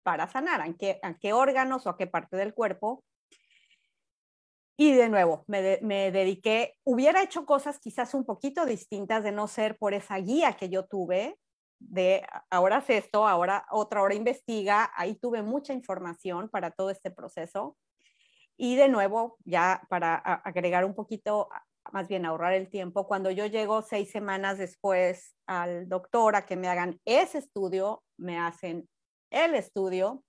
para 0.03 0.27
sanar, 0.27 0.61
a 0.61 1.17
qué, 1.17 1.33
órganos 1.33 1.87
o 1.87 1.89
a 1.89 1.97
qué 1.97 2.05
parte 2.05 2.37
del 2.37 2.53
cuerpo. 2.53 3.03
Y 4.77 4.91
de 4.91 5.09
nuevo, 5.09 5.45
me, 5.47 5.61
dediqué, 6.11 6.75
hubiera 6.83 7.23
hecho 7.23 7.47
cosas 7.47 7.79
quizás 7.79 8.13
un 8.13 8.23
poquito 8.23 8.67
distintas 8.67 9.23
de 9.23 9.31
no 9.31 9.47
ser 9.47 9.79
por 9.79 9.95
esa 9.95 10.17
guía 10.17 10.53
que 10.53 10.69
yo 10.69 10.85
tuve, 10.85 11.39
de 11.89 12.25
ahora 12.49 12.79
es 12.79 12.89
esto, 12.89 13.27
ahora 13.27 13.65
otra 13.71 14.01
hora 14.01 14.15
investiga, 14.15 14.91
ahí 14.95 15.15
tuve 15.15 15.41
mucha 15.41 15.73
información 15.73 16.49
para 16.49 16.71
todo 16.71 16.89
este 16.89 17.11
proceso. 17.11 17.77
Y 18.57 18.75
de 18.75 18.87
nuevo, 18.87 19.37
ya 19.45 19.81
para 19.89 20.15
agregar 20.15 20.85
un 20.85 20.95
poquito, 20.95 21.49
más 21.91 22.07
bien 22.07 22.25
ahorrar 22.25 22.53
el 22.53 22.69
tiempo, 22.69 23.07
cuando 23.07 23.31
yo 23.31 23.45
llego 23.45 23.81
seis 23.81 24.11
semanas 24.11 24.57
después 24.57 25.35
al 25.47 25.89
doctor 25.89 26.35
a 26.35 26.45
que 26.45 26.55
me 26.55 26.67
hagan 26.67 26.99
ese 27.05 27.39
estudio, 27.39 28.03
me 28.17 28.37
hacen 28.37 28.87
el 29.31 29.55
estudio. 29.55 30.23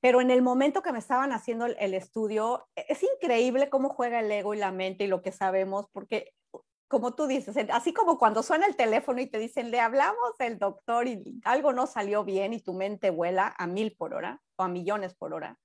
Pero 0.00 0.20
en 0.20 0.32
el 0.32 0.42
momento 0.42 0.82
que 0.82 0.92
me 0.92 0.98
estaban 0.98 1.30
haciendo 1.32 1.66
el, 1.66 1.94
estudio, 1.94 2.66
es 2.74 3.04
increíble 3.04 3.70
cómo 3.70 3.88
juega 3.88 4.18
el 4.18 4.32
ego 4.32 4.52
y 4.52 4.58
la 4.58 4.72
mente 4.72 5.04
y 5.04 5.06
lo 5.06 5.22
que 5.22 5.30
sabemos, 5.30 5.86
porque 5.92 6.32
como 6.92 7.14
tú 7.14 7.26
dices, 7.26 7.56
así 7.72 7.94
como 7.94 8.18
cuando 8.18 8.42
suena 8.42 8.66
el 8.66 8.76
teléfono 8.76 9.18
y 9.22 9.26
te 9.26 9.38
dicen, 9.38 9.70
le 9.70 9.80
hablamos 9.80 10.38
el 10.40 10.58
doctor 10.58 11.08
y 11.08 11.40
algo 11.42 11.72
no 11.72 11.86
salió 11.86 12.22
bien 12.22 12.52
y 12.52 12.60
tu 12.60 12.74
mente 12.74 13.08
vuela 13.08 13.54
a 13.56 13.66
mil 13.66 13.96
por 13.96 14.12
hora 14.12 14.42
o 14.56 14.64
a 14.64 14.68
millones 14.68 15.14
por 15.14 15.32
hora. 15.32 15.58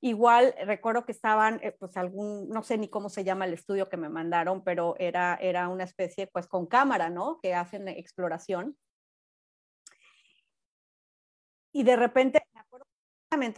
Igual 0.00 0.54
recuerdo 0.64 1.04
que 1.04 1.12
estaban, 1.12 1.60
eh, 1.62 1.72
pues 1.78 1.98
algún, 1.98 2.48
no 2.48 2.62
sé 2.62 2.78
ni 2.78 2.88
cómo 2.88 3.10
se 3.10 3.24
llama 3.24 3.44
el 3.44 3.52
estudio 3.52 3.90
que 3.90 3.98
me 3.98 4.08
mandaron, 4.08 4.64
pero 4.64 4.94
era, 4.98 5.34
era 5.38 5.68
una 5.68 5.84
especie, 5.84 6.28
pues 6.28 6.46
con 6.46 6.66
cámara, 6.66 7.10
¿no? 7.10 7.40
Que 7.42 7.54
hacen 7.54 7.86
exploración 7.86 8.74
y 11.72 11.82
de 11.82 11.96
repente, 11.96 12.42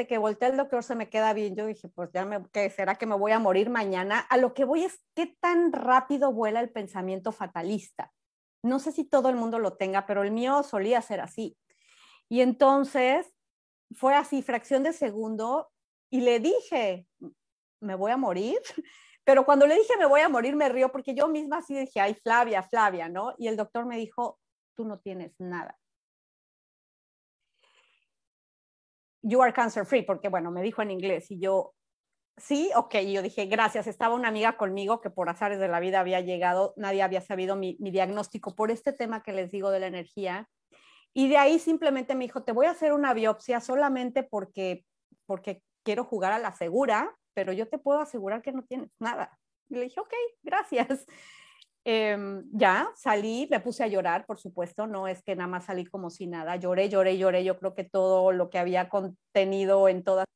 que 0.08 0.18
volteé 0.18 0.48
al 0.48 0.56
doctor, 0.56 0.82
se 0.82 0.94
me 0.94 1.08
queda 1.08 1.32
bien, 1.32 1.54
yo 1.54 1.66
dije, 1.66 1.88
pues 1.88 2.10
ya 2.12 2.24
me, 2.24 2.44
¿qué 2.52 2.68
será 2.70 2.96
que 2.96 3.06
me 3.06 3.14
voy 3.14 3.32
a 3.32 3.38
morir 3.38 3.70
mañana? 3.70 4.18
A 4.18 4.36
lo 4.36 4.52
que 4.52 4.64
voy 4.64 4.84
es 4.84 5.00
qué 5.14 5.36
tan 5.40 5.72
rápido 5.72 6.32
vuela 6.32 6.60
el 6.60 6.70
pensamiento 6.70 7.32
fatalista. 7.32 8.12
No 8.62 8.78
sé 8.78 8.92
si 8.92 9.04
todo 9.04 9.28
el 9.28 9.36
mundo 9.36 9.58
lo 9.58 9.76
tenga, 9.76 10.06
pero 10.06 10.22
el 10.22 10.32
mío 10.32 10.62
solía 10.62 11.00
ser 11.02 11.20
así. 11.20 11.56
Y 12.28 12.42
entonces 12.42 13.32
fue 13.92 14.14
así, 14.14 14.42
fracción 14.42 14.82
de 14.82 14.92
segundo, 14.92 15.70
y 16.10 16.20
le 16.20 16.40
dije, 16.40 17.06
me 17.80 17.94
voy 17.94 18.12
a 18.12 18.16
morir. 18.16 18.58
Pero 19.22 19.44
cuando 19.44 19.66
le 19.66 19.76
dije 19.76 19.96
me 19.98 20.06
voy 20.06 20.22
a 20.22 20.28
morir, 20.28 20.56
me 20.56 20.68
río 20.68 20.90
porque 20.90 21.14
yo 21.14 21.28
misma 21.28 21.58
así 21.58 21.78
dije, 21.78 22.00
ay, 22.00 22.14
Flavia, 22.14 22.62
Flavia, 22.62 23.08
¿no? 23.08 23.34
Y 23.38 23.48
el 23.48 23.56
doctor 23.56 23.86
me 23.86 23.96
dijo, 23.96 24.40
tú 24.74 24.84
no 24.84 24.98
tienes 24.98 25.34
nada. 25.38 25.78
You 29.22 29.42
are 29.42 29.52
cancer 29.52 29.84
free, 29.84 30.02
porque 30.02 30.28
bueno, 30.28 30.50
me 30.50 30.62
dijo 30.62 30.82
en 30.82 30.90
inglés 30.90 31.30
y 31.30 31.38
yo, 31.38 31.74
sí, 32.36 32.70
ok, 32.74 32.94
y 32.96 33.12
yo 33.12 33.22
dije, 33.22 33.46
gracias, 33.46 33.86
estaba 33.86 34.14
una 34.14 34.28
amiga 34.28 34.56
conmigo 34.56 35.00
que 35.00 35.10
por 35.10 35.28
azares 35.28 35.58
de 35.58 35.68
la 35.68 35.80
vida 35.80 36.00
había 36.00 36.20
llegado, 36.20 36.74
nadie 36.76 37.02
había 37.02 37.20
sabido 37.20 37.56
mi, 37.56 37.76
diagnóstico 37.80 38.54
por 38.54 38.70
este 38.70 38.92
tema 38.92 39.22
que 39.22 39.32
les 39.32 39.50
digo 39.50 39.70
de 39.70 39.80
la 39.80 39.86
energía. 39.86 40.48
Y 41.12 41.28
de 41.28 41.38
ahí 41.38 41.58
simplemente 41.58 42.14
me 42.14 42.24
dijo, 42.24 42.44
te 42.44 42.52
voy 42.52 42.66
a 42.66 42.70
hacer 42.70 42.92
una 42.92 43.12
biopsia 43.14 43.60
solamente 43.60 44.22
porque, 44.22 44.84
porque 45.26 45.62
quiero 45.82 46.04
jugar 46.04 46.32
a 46.32 46.38
la 46.38 46.52
segura, 46.52 47.16
pero 47.34 47.52
yo 47.52 47.68
te 47.68 47.78
puedo 47.78 48.00
asegurar 48.00 48.42
que 48.42 48.52
no 48.52 48.62
tienes 48.62 48.90
nada. 49.00 49.36
Y 49.68 49.74
le 49.74 49.82
dije, 49.82 50.00
ok, 50.00 50.12
gracias. 50.42 51.06
Em, 51.84 52.44
ya 52.52 52.92
salí, 52.94 53.48
me 53.50 53.60
puse 53.60 53.82
a 53.82 53.86
llorar, 53.86 54.26
por 54.26 54.38
supuesto, 54.38 54.86
no 54.86 55.08
es 55.08 55.22
que 55.22 55.34
nada 55.34 55.48
más 55.48 55.64
salí 55.64 55.86
como 55.86 56.10
si 56.10 56.26
nada, 56.26 56.56
lloré, 56.56 56.90
lloré, 56.90 57.16
lloré, 57.16 57.42
yo 57.42 57.58
creo 57.58 57.74
que 57.74 57.84
todo 57.84 58.32
lo 58.32 58.50
que 58.50 58.58
había 58.58 58.90
contenido 58.90 59.88
en 59.88 60.04
todas. 60.04 60.26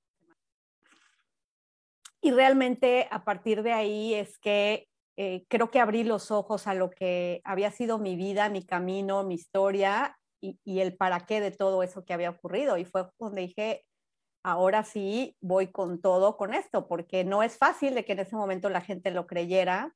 Y 2.23 2.31
realmente 2.31 3.07
a 3.11 3.25
partir 3.25 3.63
de 3.63 3.73
ahí 3.73 4.15
es 4.15 4.39
que 4.39 4.89
eh, 5.17 5.45
creo 5.49 5.71
que 5.71 5.81
abrí 5.81 6.03
los 6.03 6.31
ojos 6.31 6.67
a 6.67 6.73
lo 6.73 6.91
que 6.91 7.43
había 7.45 7.71
sido 7.71 7.99
mi 7.99 8.17
vida, 8.17 8.49
mi 8.49 8.65
camino, 8.65 9.23
mi 9.25 9.35
historia 9.35 10.17
y, 10.41 10.59
y 10.65 10.81
el 10.81 10.97
para 10.97 11.21
qué 11.27 11.41
de 11.41 11.51
todo 11.51 11.83
eso 11.83 12.07
que 12.07 12.15
había 12.15 12.31
ocurrido. 12.31 12.79
Y 12.79 12.87
fue 12.87 13.07
donde 13.19 13.43
dije, 13.43 13.85
ahora 14.43 14.83
sí 14.85 15.37
voy 15.43 15.69
con 15.69 16.01
todo 16.01 16.39
con 16.39 16.55
esto, 16.55 16.89
porque 16.89 17.25
no 17.25 17.43
es 17.43 17.59
fácil 17.59 17.95
de 17.95 18.07
que 18.07 18.13
en 18.13 18.21
ese 18.21 18.37
momento 18.37 18.71
la 18.71 18.81
gente 18.81 19.11
lo 19.11 19.27
creyera, 19.27 19.95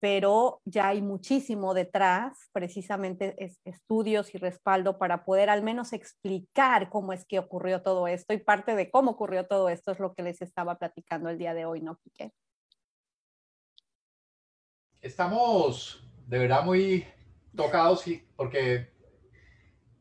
pero 0.00 0.60
ya 0.64 0.88
hay 0.88 1.02
muchísimo 1.02 1.74
detrás, 1.74 2.48
precisamente 2.52 3.34
estudios 3.64 4.34
y 4.34 4.38
respaldo 4.38 4.98
para 4.98 5.24
poder 5.24 5.50
al 5.50 5.62
menos 5.62 5.92
explicar 5.92 6.88
cómo 6.88 7.12
es 7.12 7.24
que 7.24 7.38
ocurrió 7.38 7.82
todo 7.82 8.06
esto 8.06 8.32
y 8.32 8.38
parte 8.38 8.76
de 8.76 8.90
cómo 8.90 9.12
ocurrió 9.12 9.46
todo 9.46 9.68
esto 9.68 9.90
es 9.92 9.98
lo 9.98 10.14
que 10.14 10.22
les 10.22 10.40
estaba 10.40 10.78
platicando 10.78 11.28
el 11.30 11.38
día 11.38 11.54
de 11.54 11.64
hoy, 11.64 11.80
¿no, 11.80 11.96
Quique? 11.96 12.32
Estamos 15.00 16.04
de 16.26 16.38
verdad 16.38 16.64
muy 16.64 17.06
tocados 17.56 18.04
porque 18.36 18.92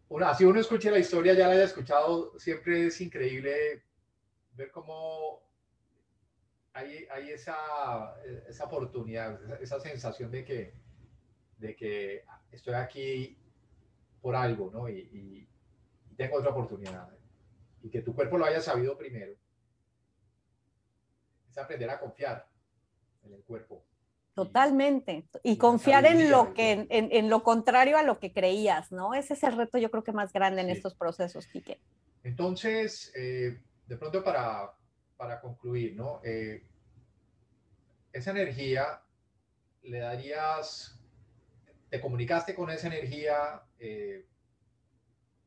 uno, 0.10 0.28
así 0.28 0.46
uno 0.46 0.60
escucha 0.60 0.92
la 0.92 1.00
historia, 1.00 1.34
ya 1.34 1.48
la 1.48 1.54
haya 1.54 1.64
escuchado, 1.64 2.38
siempre 2.40 2.88
es 2.88 3.02
increíble 3.02 3.84
ver 4.54 4.72
cómo 4.72 5.47
hay, 6.78 7.32
esa, 7.32 8.16
esa 8.48 8.66
oportunidad, 8.66 9.40
esa, 9.62 9.80
sensación 9.80 10.32
de 10.32 10.46
que, 10.46 10.74
de 11.58 11.76
que 11.76 12.24
estoy 12.52 12.76
aquí 12.76 13.38
por 14.22 14.36
algo, 14.36 14.70
¿no? 14.72 14.90
Y, 14.90 15.48
tengo 16.16 16.38
otra 16.38 16.50
oportunidad. 16.50 17.10
Y 17.84 17.92
que 17.92 18.02
tu 18.02 18.16
cuerpo 18.16 18.40
lo 18.40 18.46
haya 18.46 18.60
sabido 18.60 18.98
primero. 18.98 19.34
Es 21.48 21.58
aprender 21.60 21.92
a 21.92 22.00
confiar 22.00 22.48
en 23.24 23.34
el 23.34 23.44
cuerpo. 23.44 23.86
Totalmente. 24.34 25.28
Y, 25.44 25.58
confiar 25.58 26.08
en 26.08 26.32
lo 26.32 26.56
que, 26.56 26.88
en, 26.90 27.30
lo 27.30 27.44
contrario 27.44 28.00
a 28.00 28.02
lo 28.02 28.20
que 28.20 28.34
creías, 28.34 28.92
¿no? 28.92 29.14
Ese 29.14 29.36
es 29.36 29.44
el 29.44 29.56
reto 29.56 29.78
yo 29.78 29.92
creo 29.92 30.04
que 30.04 30.12
más 30.12 30.34
grande 30.34 30.62
en 30.62 30.72
estos 30.72 30.96
procesos, 30.96 31.46
Quique. 31.46 31.80
Entonces, 32.24 33.12
eh, 33.16 33.60
de 33.86 33.98
pronto 33.98 34.24
para, 34.24 34.74
para 35.18 35.42
concluir, 35.42 35.96
¿no? 35.96 36.22
Eh, 36.24 36.64
esa 38.14 38.32
energía 38.32 39.02
le 39.82 40.00
darías, 40.00 41.00
te 41.90 42.00
comunicaste 42.00 42.56
con 42.56 42.70
esa 42.70 42.88
energía, 42.88 43.64
eh, 43.80 44.26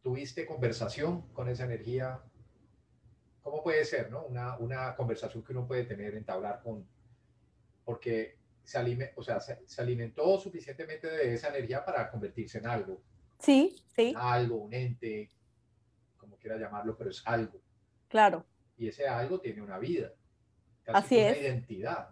tuviste 0.03 0.45
conversación 0.45 1.23
con 1.33 1.49
esa 1.49 1.65
energía. 1.65 2.21
¿Cómo 3.43 3.63
puede 3.63 3.85
ser, 3.85 4.11
no? 4.11 4.25
Una, 4.25 4.59
una 4.59 4.97
conversación 4.97 5.43
que 5.43 5.53
uno 5.53 5.67
puede 5.67 5.85
tener, 5.85 6.15
entablar 6.15 6.61
con, 6.63 6.87
porque 7.85 8.39
se, 8.63 9.13
o 9.17 9.23
sea, 9.23 9.41
se, 9.41 9.67
se, 9.67 9.81
alimentó 9.81 10.39
suficientemente 10.39 11.07
de 11.09 11.35
esa 11.35 11.49
energía 11.49 11.85
para 11.85 12.11
convertirse 12.11 12.59
en 12.59 12.67
algo. 12.67 13.03
Sí, 13.39 13.83
sí. 13.95 14.15
Algo, 14.17 14.57
un 14.57 14.75
ente, 14.75 15.31
como 16.19 16.37
quiera 16.37 16.59
llamarlo, 16.59 16.97
pero 16.97 17.11
es 17.11 17.23
algo. 17.25 17.61
Claro 18.09 18.45
y 18.81 18.89
ese 18.89 19.07
algo 19.07 19.39
tiene 19.41 19.61
una 19.61 19.79
vida, 19.79 20.11
casi 20.83 21.21
Así 21.21 21.21
una 21.21 21.37
identidad. 21.37 22.09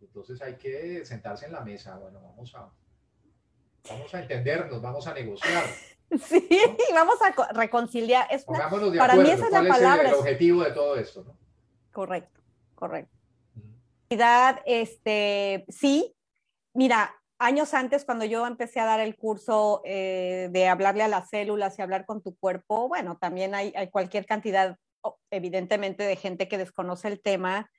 Entonces 0.00 0.42
hay 0.42 0.56
que 0.56 1.04
sentarse 1.04 1.46
en 1.46 1.52
la 1.52 1.60
mesa, 1.60 1.96
bueno, 1.96 2.20
vamos 2.20 2.52
a, 2.56 2.72
vamos 3.88 4.12
a 4.14 4.20
entendernos, 4.20 4.82
vamos 4.82 5.06
a 5.06 5.14
negociar. 5.14 5.64
Sí, 6.28 6.46
vamos 6.92 7.16
a 7.22 7.52
reconciliar. 7.54 8.28
Es 8.30 8.44
para 8.44 9.16
mí 9.16 9.30
esa 9.30 9.46
es 9.46 9.50
la 9.50 9.66
palabra. 9.66 10.04
Es 10.04 10.12
el, 10.12 10.20
objetivo 10.20 10.62
de 10.62 10.70
todo 10.70 10.96
esto, 10.96 11.24
¿no? 11.24 11.36
Correcto, 11.90 12.40
correcto. 12.76 13.16
Este, 14.64 15.64
sí, 15.68 16.14
mira, 16.72 17.16
años 17.38 17.74
antes, 17.74 18.04
cuando 18.04 18.24
yo 18.24 18.46
empecé 18.46 18.80
a 18.80 18.84
dar 18.84 19.00
el 19.00 19.16
curso 19.16 19.82
eh, 19.84 20.48
de 20.52 20.68
hablarle 20.68 21.02
a 21.02 21.08
las 21.08 21.30
células 21.30 21.78
y 21.78 21.82
hablar 21.82 22.06
con 22.06 22.22
tu 22.22 22.36
cuerpo, 22.36 22.88
bueno, 22.88 23.18
también 23.18 23.54
hay, 23.54 23.72
cualquier 23.90 24.26
cantidad, 24.26 24.78
evidentemente, 25.30 26.04
de 26.04 26.16
gente 26.16 26.48
que 26.48 26.58
desconoce 26.58 27.08
el 27.08 27.20
tema. 27.20 27.70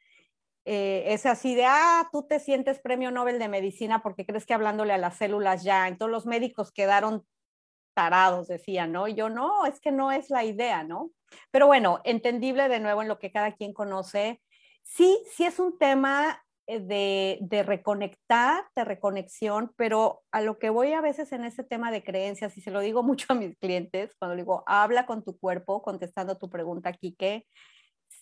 Eh, 0.65 1.13
es 1.13 1.25
así 1.25 1.55
de, 1.55 1.65
ah, 1.65 2.09
tú 2.11 2.25
te 2.27 2.39
sientes 2.39 2.79
premio 2.79 3.11
Nobel 3.11 3.37
de 3.37 3.47
medicina 3.47 4.01
porque 4.01 4.25
crees 4.25 4.45
que 4.45 4.53
hablándole 4.53 4.93
a 4.93 4.97
las 4.97 5.17
células 5.17 5.63
ya, 5.63 5.87
entonces 5.87 6.11
los 6.11 6.25
médicos 6.25 6.71
quedaron 6.71 7.23
tarados, 7.93 8.47
decían, 8.47 8.91
¿no? 8.91 9.07
Y 9.07 9.15
yo, 9.15 9.29
no, 9.29 9.65
es 9.65 9.79
que 9.79 9.91
no 9.91 10.11
es 10.11 10.29
la 10.29 10.43
idea, 10.43 10.83
¿no? 10.83 11.11
Pero 11.51 11.67
bueno, 11.67 12.01
entendible 12.03 12.67
de 12.67 12.79
nuevo 12.79 13.01
en 13.01 13.07
lo 13.07 13.19
que 13.19 13.31
cada 13.31 13.53
quien 13.53 13.73
conoce. 13.73 14.41
Sí, 14.83 15.19
sí 15.31 15.45
es 15.45 15.59
un 15.59 15.77
tema 15.77 16.44
de, 16.67 17.37
de, 17.41 17.63
reconectar, 17.63 18.65
de 18.75 18.83
reconexión, 18.83 19.71
pero 19.75 20.23
a 20.31 20.41
lo 20.41 20.57
que 20.57 20.69
voy 20.69 20.93
a 20.93 21.01
veces 21.01 21.31
en 21.31 21.45
ese 21.45 21.63
tema 21.63 21.91
de 21.91 22.03
creencias, 22.03 22.57
y 22.57 22.61
se 22.61 22.71
lo 22.71 22.79
digo 22.79 23.03
mucho 23.03 23.27
a 23.29 23.35
mis 23.35 23.57
clientes, 23.57 24.15
cuando 24.17 24.35
digo, 24.35 24.63
habla 24.65 25.05
con 25.05 25.23
tu 25.23 25.37
cuerpo, 25.37 25.81
contestando 25.81 26.37
tu 26.37 26.49
pregunta, 26.49 26.93
Quique, 26.93 27.45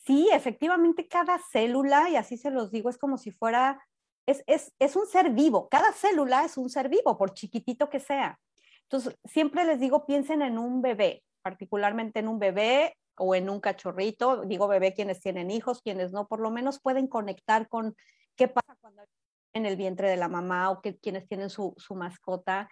sí, 0.06 0.30
efectivamente 0.34 1.08
cada 1.08 1.40
célula, 1.52 2.10
y 2.10 2.16
así 2.16 2.38
se 2.38 2.52
los 2.52 2.72
digo, 2.72 2.90
es 2.90 2.98
como 2.98 3.18
si 3.18 3.32
fuera, 3.32 3.84
es, 4.26 4.44
es, 4.48 4.74
es 4.80 4.96
un 4.96 5.08
ser 5.08 5.32
vivo, 5.32 5.70
cada 5.70 5.92
célula 5.94 6.46
es 6.46 6.58
un 6.58 6.70
ser 6.70 6.90
vivo, 6.90 7.18
por 7.18 7.34
chiquitito 7.34 7.90
que 7.90 8.00
sea. 8.00 8.40
Entonces, 8.84 9.18
siempre 9.26 9.66
les 9.66 9.80
digo, 9.80 10.06
piensen 10.06 10.42
en 10.42 10.58
un 10.58 10.82
bebé, 10.82 11.24
particularmente 11.42 12.20
en 12.20 12.28
un 12.28 12.40
bebé 12.40 12.96
o 13.18 13.36
en 13.36 13.50
un 13.50 13.60
cachorrito, 13.60 14.44
digo 14.46 14.68
bebé 14.68 14.94
quienes 14.94 15.20
tienen 15.20 15.52
hijos, 15.52 15.82
quienes 15.82 16.12
no, 16.12 16.28
por 16.28 16.40
lo 16.40 16.52
menos 16.52 16.80
pueden 16.82 17.08
conectar 17.08 17.68
con 17.68 17.96
qué 18.36 18.48
pasa 18.48 18.76
cuando 18.82 19.04
en 19.54 19.66
el 19.66 19.76
vientre 19.76 20.10
de 20.10 20.18
la 20.18 20.28
mamá 20.28 20.72
o 20.72 20.82
que, 20.82 20.98
quienes 20.98 21.28
tienen 21.28 21.50
su, 21.50 21.76
mascota. 21.96 22.70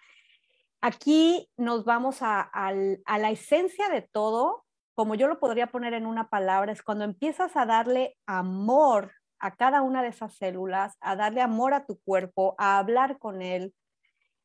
Aquí 0.82 1.50
nos 1.58 1.86
vamos 1.86 2.21
a, 2.21 2.41
a 2.41 2.74
la 3.17 3.30
esencia 3.30 3.89
de 3.89 4.02
todo, 4.02 4.65
como 4.95 5.13
yo 5.15 5.28
lo 5.28 5.39
podría 5.39 5.67
poner 5.67 5.93
en 5.93 6.08
una 6.08 6.30
palabra, 6.30 6.71
es 6.71 6.82
cuando 6.82 7.04
empiezas 7.04 7.56
a 7.56 7.65
darle 7.65 8.17
amor 8.26 9.12
a 9.39 9.56
cada 9.56 9.84
una 9.84 10.02
de 10.02 10.10
esas 10.10 10.36
células, 10.36 10.97
a 11.02 11.15
darle 11.15 11.41
amor 11.41 11.74
a 11.74 11.86
tu 11.86 12.00
cuerpo, 12.00 12.56
a 12.58 12.80
hablar 12.80 13.19
con 13.19 13.41
él, 13.41 13.74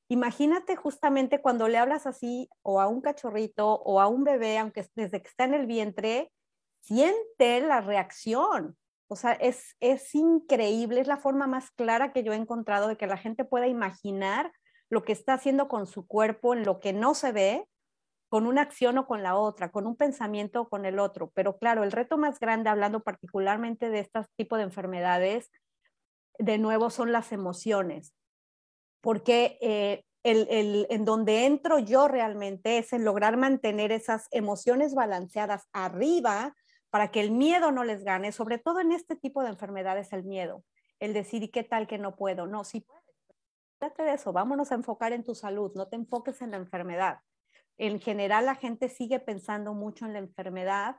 Imagínate 0.08 0.76
justamente 0.76 1.40
cuando 1.40 1.66
le 1.66 1.78
hablas 1.78 2.06
así 2.06 2.48
o 2.62 2.80
a 2.80 2.86
un 2.86 3.00
cachorrito 3.00 3.74
o 3.74 4.00
a 4.00 4.06
un 4.06 4.22
bebé, 4.22 4.58
aunque 4.58 4.86
desde 4.94 5.20
que 5.20 5.28
está 5.28 5.44
en 5.44 5.54
el 5.54 5.66
vientre, 5.66 6.30
siente 6.80 7.60
la 7.60 7.80
reacción. 7.80 8.76
O 9.08 9.16
sea, 9.16 9.32
es, 9.32 9.76
es 9.80 10.14
increíble, 10.14 11.00
es 11.00 11.06
la 11.06 11.18
forma 11.18 11.46
más 11.46 11.70
clara 11.70 12.12
que 12.12 12.22
yo 12.22 12.32
he 12.32 12.36
encontrado 12.36 12.88
de 12.88 12.96
que 12.96 13.06
la 13.06 13.16
gente 13.16 13.44
pueda 13.44 13.68
imaginar 13.68 14.52
lo 14.90 15.04
que 15.04 15.12
está 15.12 15.34
haciendo 15.34 15.68
con 15.68 15.86
su 15.86 16.06
cuerpo 16.06 16.54
en 16.54 16.64
lo 16.64 16.80
que 16.80 16.92
no 16.92 17.14
se 17.14 17.32
ve, 17.32 17.68
con 18.28 18.46
una 18.46 18.62
acción 18.62 18.98
o 18.98 19.06
con 19.06 19.22
la 19.22 19.36
otra, 19.36 19.70
con 19.70 19.86
un 19.86 19.96
pensamiento 19.96 20.62
o 20.62 20.68
con 20.68 20.84
el 20.84 20.98
otro. 20.98 21.30
Pero 21.34 21.58
claro, 21.58 21.84
el 21.84 21.92
reto 21.92 22.18
más 22.18 22.40
grande, 22.40 22.70
hablando 22.70 23.00
particularmente 23.00 23.88
de 23.88 24.00
este 24.00 24.20
tipo 24.36 24.56
de 24.56 24.64
enfermedades, 24.64 25.50
de 26.38 26.58
nuevo 26.58 26.90
son 26.90 27.12
las 27.12 27.32
emociones 27.32 28.14
porque 29.06 29.56
eh, 29.60 30.04
el, 30.24 30.88
en 30.90 31.04
donde 31.04 31.46
entro 31.46 31.78
yo 31.78 32.08
realmente 32.08 32.78
es 32.78 32.92
en 32.92 33.04
lograr 33.04 33.36
mantener 33.36 33.92
esas 33.92 34.26
emociones 34.32 34.96
balanceadas 34.96 35.68
arriba 35.72 36.56
para 36.96 37.10
que 37.10 37.20
el 37.20 37.30
miedo 37.30 37.72
no 37.72 37.84
les 37.84 38.04
gane, 38.04 38.32
sobre 38.32 38.56
todo 38.56 38.80
en 38.80 38.90
este 38.90 39.16
tipo 39.16 39.42
de 39.42 39.50
enfermedades, 39.50 40.14
el 40.14 40.24
miedo, 40.24 40.64
el 40.98 41.12
decir, 41.12 41.42
¿y 41.42 41.50
qué 41.50 41.62
tal 41.62 41.86
que 41.86 41.98
no 41.98 42.16
puedo? 42.16 42.46
No, 42.46 42.64
sí 42.64 42.80
puedes. 42.80 43.04
Trate 43.76 44.02
de 44.02 44.14
eso, 44.14 44.32
vámonos 44.32 44.72
a 44.72 44.76
enfocar 44.76 45.12
en 45.12 45.22
tu 45.22 45.34
salud, 45.34 45.72
no 45.74 45.88
te 45.88 45.96
enfoques 45.96 46.40
en 46.40 46.52
la 46.52 46.56
enfermedad. 46.56 47.18
En 47.76 48.00
general, 48.00 48.46
la 48.46 48.54
gente 48.54 48.88
sigue 48.88 49.20
pensando 49.20 49.74
mucho 49.74 50.06
en 50.06 50.14
la 50.14 50.20
enfermedad 50.20 50.96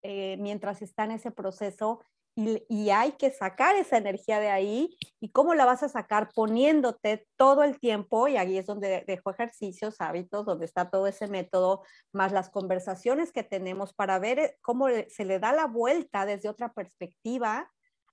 eh, 0.00 0.38
mientras 0.38 0.80
está 0.80 1.04
en 1.04 1.10
ese 1.10 1.30
proceso 1.30 2.00
y, 2.36 2.90
hay 2.90 3.12
que 3.12 3.30
sacar 3.30 3.76
esa 3.76 3.96
energía 3.96 4.40
de 4.40 4.50
ahí. 4.50 4.96
¿Y 5.20 5.30
cómo 5.30 5.54
la 5.54 5.64
vas 5.64 5.82
a 5.82 5.88
sacar? 5.88 6.30
Poniéndote 6.34 7.26
todo 7.36 7.62
el 7.62 7.78
tiempo, 7.78 8.28
y 8.28 8.36
ahí 8.36 8.58
es 8.58 8.66
donde 8.66 9.04
dejo 9.06 9.30
ejercicios, 9.30 10.00
hábitos, 10.00 10.44
donde 10.44 10.64
está 10.64 10.90
todo 10.90 11.06
ese 11.06 11.28
método, 11.28 11.82
más 12.12 12.32
las 12.32 12.50
conversaciones 12.50 13.32
que 13.32 13.44
tenemos 13.44 13.94
para 13.94 14.18
ver 14.18 14.38
eh, 14.38 14.56
cómo 14.62 14.88
se 15.08 15.24
le 15.24 15.38
da 15.38 15.52
la 15.52 15.66
vuelta 15.66 16.26
desde 16.26 16.48
otra 16.48 16.72
perspectiva 16.72 17.70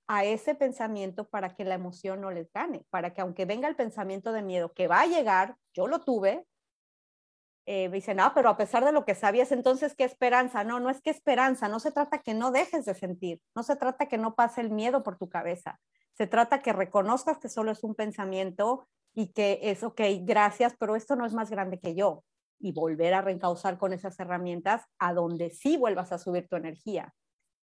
a 0.08 0.26
ese 0.26 0.56
pensamiento 0.56 1.28
para 1.30 1.56
que 1.56 1.64
la 1.64 1.76
emoción 1.76 2.22
no 2.22 2.32
les 2.32 2.52
gane, 2.52 2.86
para 2.90 3.14
que 3.14 3.22
aunque 3.22 3.46
venga 3.46 3.68
el 3.68 3.76
pensamiento 3.76 4.34
de 4.34 4.42
miedo 4.42 4.74
que 4.74 4.88
va 4.88 5.02
a 5.02 5.08
llegar, 5.08 5.56
yo 5.74 5.88
lo 5.88 6.02
tuve, 6.02 6.46
eh, 7.66 7.90
me 7.90 7.98
dicen, 7.98 8.20
ah, 8.20 8.32
pero 8.34 8.50
a 8.50 8.58
pesar 8.58 8.84
de 8.84 8.92
lo 8.92 9.06
que 9.06 9.16
sabías, 9.16 9.52
entonces, 9.52 9.96
¿qué 9.96 10.04
esperanza? 10.04 10.64
No, 10.64 10.80
no 10.80 10.90
es 10.90 11.02
que 11.02 11.12
esperanza, 11.12 11.68
no 11.68 11.80
se 11.80 11.92
trata 11.92 12.20
que 12.20 12.34
no 12.34 12.52
dejes 12.52 12.86
de 12.86 12.96
sentir, 12.96 13.40
no 13.56 13.64
se 13.64 13.76
trata 13.76 14.08
que 14.08 14.18
no 14.18 14.36
pase 14.36 14.62
el 14.62 14.72
miedo 14.72 15.04
por 15.04 15.18
tu 15.18 15.30
cabeza, 15.30 15.80
se 16.14 16.28
trata 16.28 16.62
que 16.62 16.74
reconozcas 16.74 17.38
que 17.38 17.50
solo 17.50 17.72
es 17.72 17.84
un 17.84 17.96
pensamiento 17.96 18.88
y 19.14 19.28
que 19.28 19.60
es, 19.64 19.84
ok, 19.84 20.02
gracias, 20.22 20.76
pero 20.80 20.96
esto 20.96 21.16
no 21.16 21.26
es 21.26 21.34
más 21.34 21.50
grande 21.50 21.80
que 21.80 21.96
yo. 21.96 22.24
Y 22.60 22.74
volver 22.74 23.14
a 23.14 23.22
reencauzar 23.22 23.78
con 23.78 23.94
esas 23.94 24.20
herramientas 24.20 24.84
a 25.00 25.14
donde 25.14 25.50
sí 25.50 25.78
vuelvas 25.78 26.12
a 26.12 26.18
subir 26.18 26.48
tu 26.48 26.56
energía. 26.56 27.14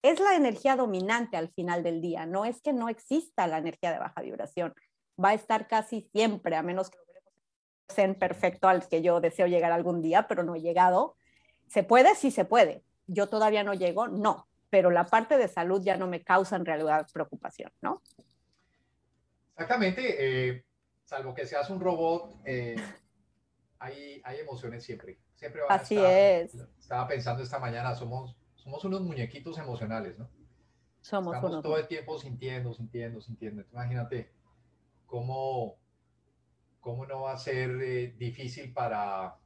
Es 0.02 0.20
la 0.20 0.36
energía 0.36 0.76
dominante 0.76 1.38
al 1.38 1.50
final 1.50 1.84
del 1.84 2.02
día, 2.02 2.26
no 2.26 2.46
es 2.46 2.62
que 2.62 2.74
no 2.74 2.90
exista 2.90 3.48
la 3.48 3.58
energía 3.58 3.92
de 3.92 4.00
baja 4.00 4.22
vibración, 4.22 4.74
va 5.24 5.30
a 5.30 5.34
estar 5.34 5.68
casi 5.68 6.10
siempre, 6.14 6.56
a 6.56 6.64
menos 6.64 6.90
que 6.90 6.98
en 7.98 8.16
perfecto 8.16 8.68
al 8.68 8.88
que 8.88 9.02
yo 9.02 9.20
deseo 9.20 9.48
llegar 9.48 9.72
algún 9.72 10.02
día, 10.02 10.28
pero 10.28 10.44
no 10.44 10.56
he 10.56 10.62
llegado. 10.62 11.16
¿Se 11.68 11.84
puede? 11.84 12.16
Sí 12.16 12.32
se 12.32 12.46
puede. 12.46 12.84
Yo 13.08 13.28
todavía 13.28 13.64
no 13.64 13.74
llego, 13.74 14.08
no, 14.08 14.48
pero 14.70 14.92
la 14.92 15.06
parte 15.06 15.38
de 15.38 15.48
salud 15.48 15.82
ya 15.84 15.98
no 15.98 16.08
me 16.08 16.24
causa 16.24 16.56
en 16.56 16.66
realidad 16.66 17.08
preocupación, 17.12 17.72
¿no? 17.82 18.02
Exactamente, 19.54 20.16
eh, 20.50 20.66
salvo 21.04 21.34
que 21.34 21.46
seas 21.46 21.70
un 21.70 21.80
robot, 21.80 22.42
eh, 22.46 22.76
hay, 23.80 24.22
hay, 24.24 24.40
emociones 24.40 24.84
siempre. 24.84 25.20
Siempre 25.36 25.62
van 25.62 25.72
Así 25.72 25.98
es. 25.98 26.54
Estaba 26.80 27.08
pensando 27.08 27.44
esta 27.44 27.60
mañana, 27.60 27.96
somos, 27.96 28.36
somos 28.56 28.84
unos 28.86 29.02
muñequitos 29.02 29.58
emocionales, 29.58 30.18
¿no? 30.18 30.30
Somos 31.02 31.36
Estamos 31.36 31.64
todo 31.64 31.78
el 31.78 31.88
tiempo 31.88 32.20
sintiendo, 32.20 32.74
sintiendo, 32.74 33.22
sintiendo. 33.22 33.64
Imagínate 33.72 34.32
cómo 35.06 35.78
¿cómo 36.80 37.06
no 37.06 37.22
va 37.22 37.34
a 37.34 37.38
ser 37.38 37.70
eh, 37.82 38.14
difícil 38.18 38.74
para, 38.74 39.38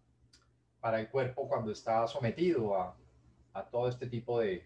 para 0.79 0.99
el 0.99 1.09
cuerpo 1.09 1.47
cuando 1.47 1.71
está 1.71 2.07
sometido 2.07 2.75
a, 2.75 2.95
a 3.53 3.69
todo 3.69 3.87
este 3.87 4.07
tipo 4.07 4.39
de 4.39 4.65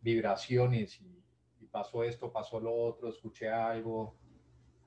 vibraciones 0.00 1.00
y, 1.00 1.16
pasó 1.70 2.02
esto, 2.02 2.32
pasó 2.32 2.58
lo 2.58 2.74
otro, 2.74 3.08
escuché 3.08 3.48
algo, 3.48 4.16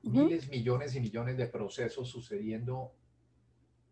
miles, 0.01 0.49
millones 0.49 0.93
y 0.95 0.99
millones 0.99 1.37
de 1.37 1.47
procesos 1.47 2.09
sucediendo 2.09 2.91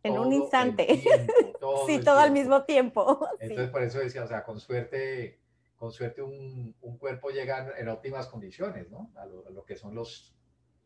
en 0.03 0.17
un 0.17 0.33
instante. 0.33 0.87
sí, 1.87 2.01
todo 2.03 2.19
al 2.19 2.31
mismo 2.31 2.63
tiempo. 2.65 3.25
Entonces, 3.39 3.69
por 3.69 3.83
eso 3.83 3.99
decía, 3.99 4.23
o 4.23 4.27
sea, 4.27 4.43
con 4.43 4.59
suerte, 4.59 5.39
con 5.77 5.91
suerte 5.91 6.21
un, 6.21 6.75
un 6.81 6.97
cuerpo 6.97 7.29
llega 7.29 7.73
en, 7.77 7.87
óptimas 7.87 8.27
condiciones, 8.27 8.89
¿no? 8.89 9.11
A 9.15 9.25
lo, 9.25 9.47
a 9.47 9.51
lo, 9.51 9.63
que 9.63 9.75
son 9.77 9.95
los, 9.95 10.35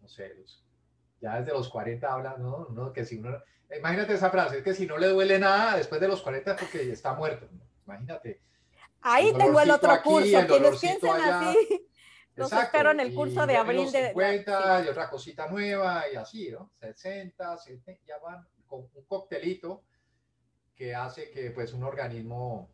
no 0.02 0.08
sé, 0.08 0.36
los 0.36 0.66
ya 1.26 1.40
desde 1.40 1.54
los 1.54 1.70
40 1.70 2.14
habla, 2.14 2.36
¿no? 2.38 2.68
¿no? 2.70 2.94
Que 2.94 3.04
si 3.04 3.18
uno, 3.18 3.42
imagínate 3.76 4.14
esa 4.14 4.30
frase, 4.30 4.60
es 4.60 4.64
que 4.64 4.76
si 4.76 4.86
no 4.86 4.96
le 4.98 5.08
duele 5.08 5.40
nada 5.40 5.76
después 5.76 6.00
de 6.00 6.08
los 6.08 6.22
40 6.22 6.52
es 6.52 6.60
porque 6.60 6.92
está 6.92 7.16
muerto. 7.16 7.50
Imagínate. 7.88 8.42
Ahí 9.02 9.34
tengo 9.34 9.60
el 9.60 9.72
otro 9.72 9.92
curso. 10.04 10.46
Quienes 10.48 10.80
piensan 10.80 11.22
así, 11.22 11.88
los 12.36 12.52
espero 12.52 12.92
en 12.92 13.00
el 13.00 13.14
curso 13.14 13.48
de 13.48 13.58
abril 13.58 13.92
de 13.92 14.10
50 14.10 14.86
y 14.86 14.88
otra 14.88 15.10
cosita 15.10 15.48
nueva 15.48 16.04
y 16.12 16.16
así, 16.16 16.52
¿no? 16.52 16.72
60, 16.80 17.58
70, 17.58 18.02
ya 18.06 18.20
van 18.20 18.48
con 18.68 18.82
un 18.82 19.06
coctelito 19.08 19.84
que 20.76 20.94
hace 20.94 21.32
que 21.32 21.50
pues 21.52 21.74
un 21.74 21.84
organismo 21.84 22.70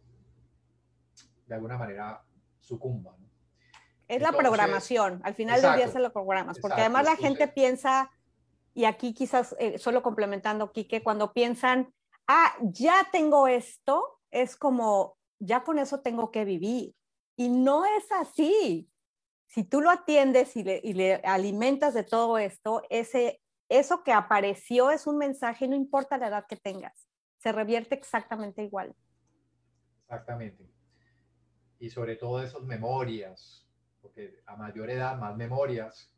de 1.46 1.56
alguna 1.56 1.78
manera 1.78 2.22
sucumba. 2.60 3.16
¿no? 3.18 3.30
Es 4.10 4.22
la 4.22 4.34
programación, 4.34 5.22
al 5.24 5.36
final 5.36 5.62
del 5.62 5.76
día 5.78 5.88
se 5.88 6.00
lo 6.00 6.12
programas, 6.12 6.60
porque 6.60 6.82
además 6.82 7.06
la 7.06 7.16
gente 7.16 7.48
piensa 7.48 8.12
y 8.74 8.86
aquí 8.86 9.14
quizás 9.14 9.56
eh, 9.60 9.78
solo 9.78 10.02
complementando, 10.02 10.72
Quique, 10.72 11.04
cuando 11.04 11.34
piensan, 11.34 11.94
ah, 12.28 12.56
ya 12.62 13.08
tengo 13.12 13.48
esto, 13.48 14.20
es 14.32 14.56
como, 14.56 15.18
ya 15.40 15.64
con 15.64 15.80
eso 15.80 16.02
tengo 16.02 16.32
que 16.32 16.46
vivir. 16.46 16.96
Y 17.36 17.50
no 17.50 17.86
es 17.86 18.12
así. 18.12 18.90
Si 19.48 19.64
tú 19.64 19.82
lo 19.82 19.90
atiendes 19.90 20.56
y 20.56 20.64
le, 20.64 21.16
alimentas 21.26 21.94
de 21.94 22.04
todo 22.04 22.38
esto, 22.38 22.84
ese, 22.90 23.42
eso 23.68 24.04
que 24.04 24.14
apareció 24.14 24.92
es 24.92 25.08
un 25.08 25.18
mensaje, 25.18 25.68
no 25.68 25.76
importa 25.76 26.18
la 26.18 26.28
edad 26.28 26.46
que 26.48 26.56
tengas, 26.56 27.10
se 27.38 27.52
revierte 27.52 27.96
exactamente 27.96 28.64
igual. 28.64 28.96
Exactamente. 30.04 30.72
Y 31.80 31.90
sobre 31.90 32.16
todo 32.16 32.42
esas 32.42 32.62
memorias, 32.62 33.68
porque 34.02 34.42
a 34.46 34.56
mayor 34.56 34.90
edad, 34.90 35.18
más 35.18 35.36
memorias, 35.36 36.14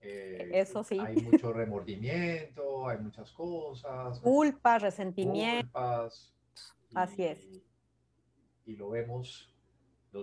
Eh, 0.00 0.50
Eso 0.52 0.84
sí. 0.84 0.98
Hay 0.98 1.16
mucho 1.16 1.52
remordimiento, 1.52 2.88
hay 2.88 2.98
muchas 2.98 3.32
cosas. 3.32 4.20
Culpas, 4.20 4.82
resentimiento. 4.82 5.72
Culpas. 5.72 6.32
Así 6.94 7.24
es. 7.24 7.40
Y 8.64 8.76
lo 8.76 8.90
vemos, 8.90 9.52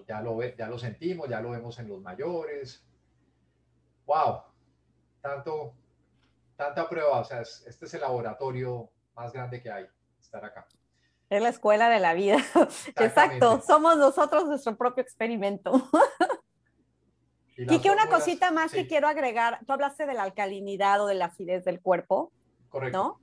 ya 0.07 0.21
lo, 0.21 0.41
ya 0.41 0.67
lo 0.67 0.77
sentimos, 0.77 1.29
ya 1.29 1.41
lo 1.41 1.51
vemos 1.51 1.77
en 1.79 1.89
los 1.89 2.01
mayores. 2.01 2.83
¡Wow! 4.05 4.41
Tanto, 5.21 5.73
tanta 6.55 6.87
prueba. 6.87 7.19
O 7.19 7.23
sea, 7.23 7.41
este 7.41 7.85
es 7.85 7.93
el 7.93 8.01
laboratorio 8.01 8.89
más 9.15 9.33
grande 9.33 9.61
que 9.61 9.71
hay, 9.71 9.85
estar 10.19 10.43
acá. 10.45 10.67
Es 11.29 11.41
la 11.41 11.49
escuela 11.49 11.89
de 11.89 11.99
la 11.99 12.13
vida. 12.13 12.37
Exacto, 12.95 13.61
somos 13.61 13.97
nosotros 13.97 14.45
nuestro 14.45 14.75
propio 14.77 15.01
experimento. 15.01 15.71
Y 17.57 17.79
que 17.79 17.89
una 17.89 18.09
cosita 18.09 18.51
más 18.51 18.71
que 18.71 18.87
quiero 18.87 19.07
agregar, 19.07 19.59
tú 19.65 19.73
hablaste 19.73 20.05
de 20.05 20.13
la 20.13 20.23
alcalinidad 20.23 21.01
o 21.01 21.07
de 21.07 21.15
la 21.15 21.25
acidez 21.25 21.63
del 21.63 21.81
cuerpo, 21.81 22.31
Correcto. 22.69 22.97
¿no? 22.97 23.21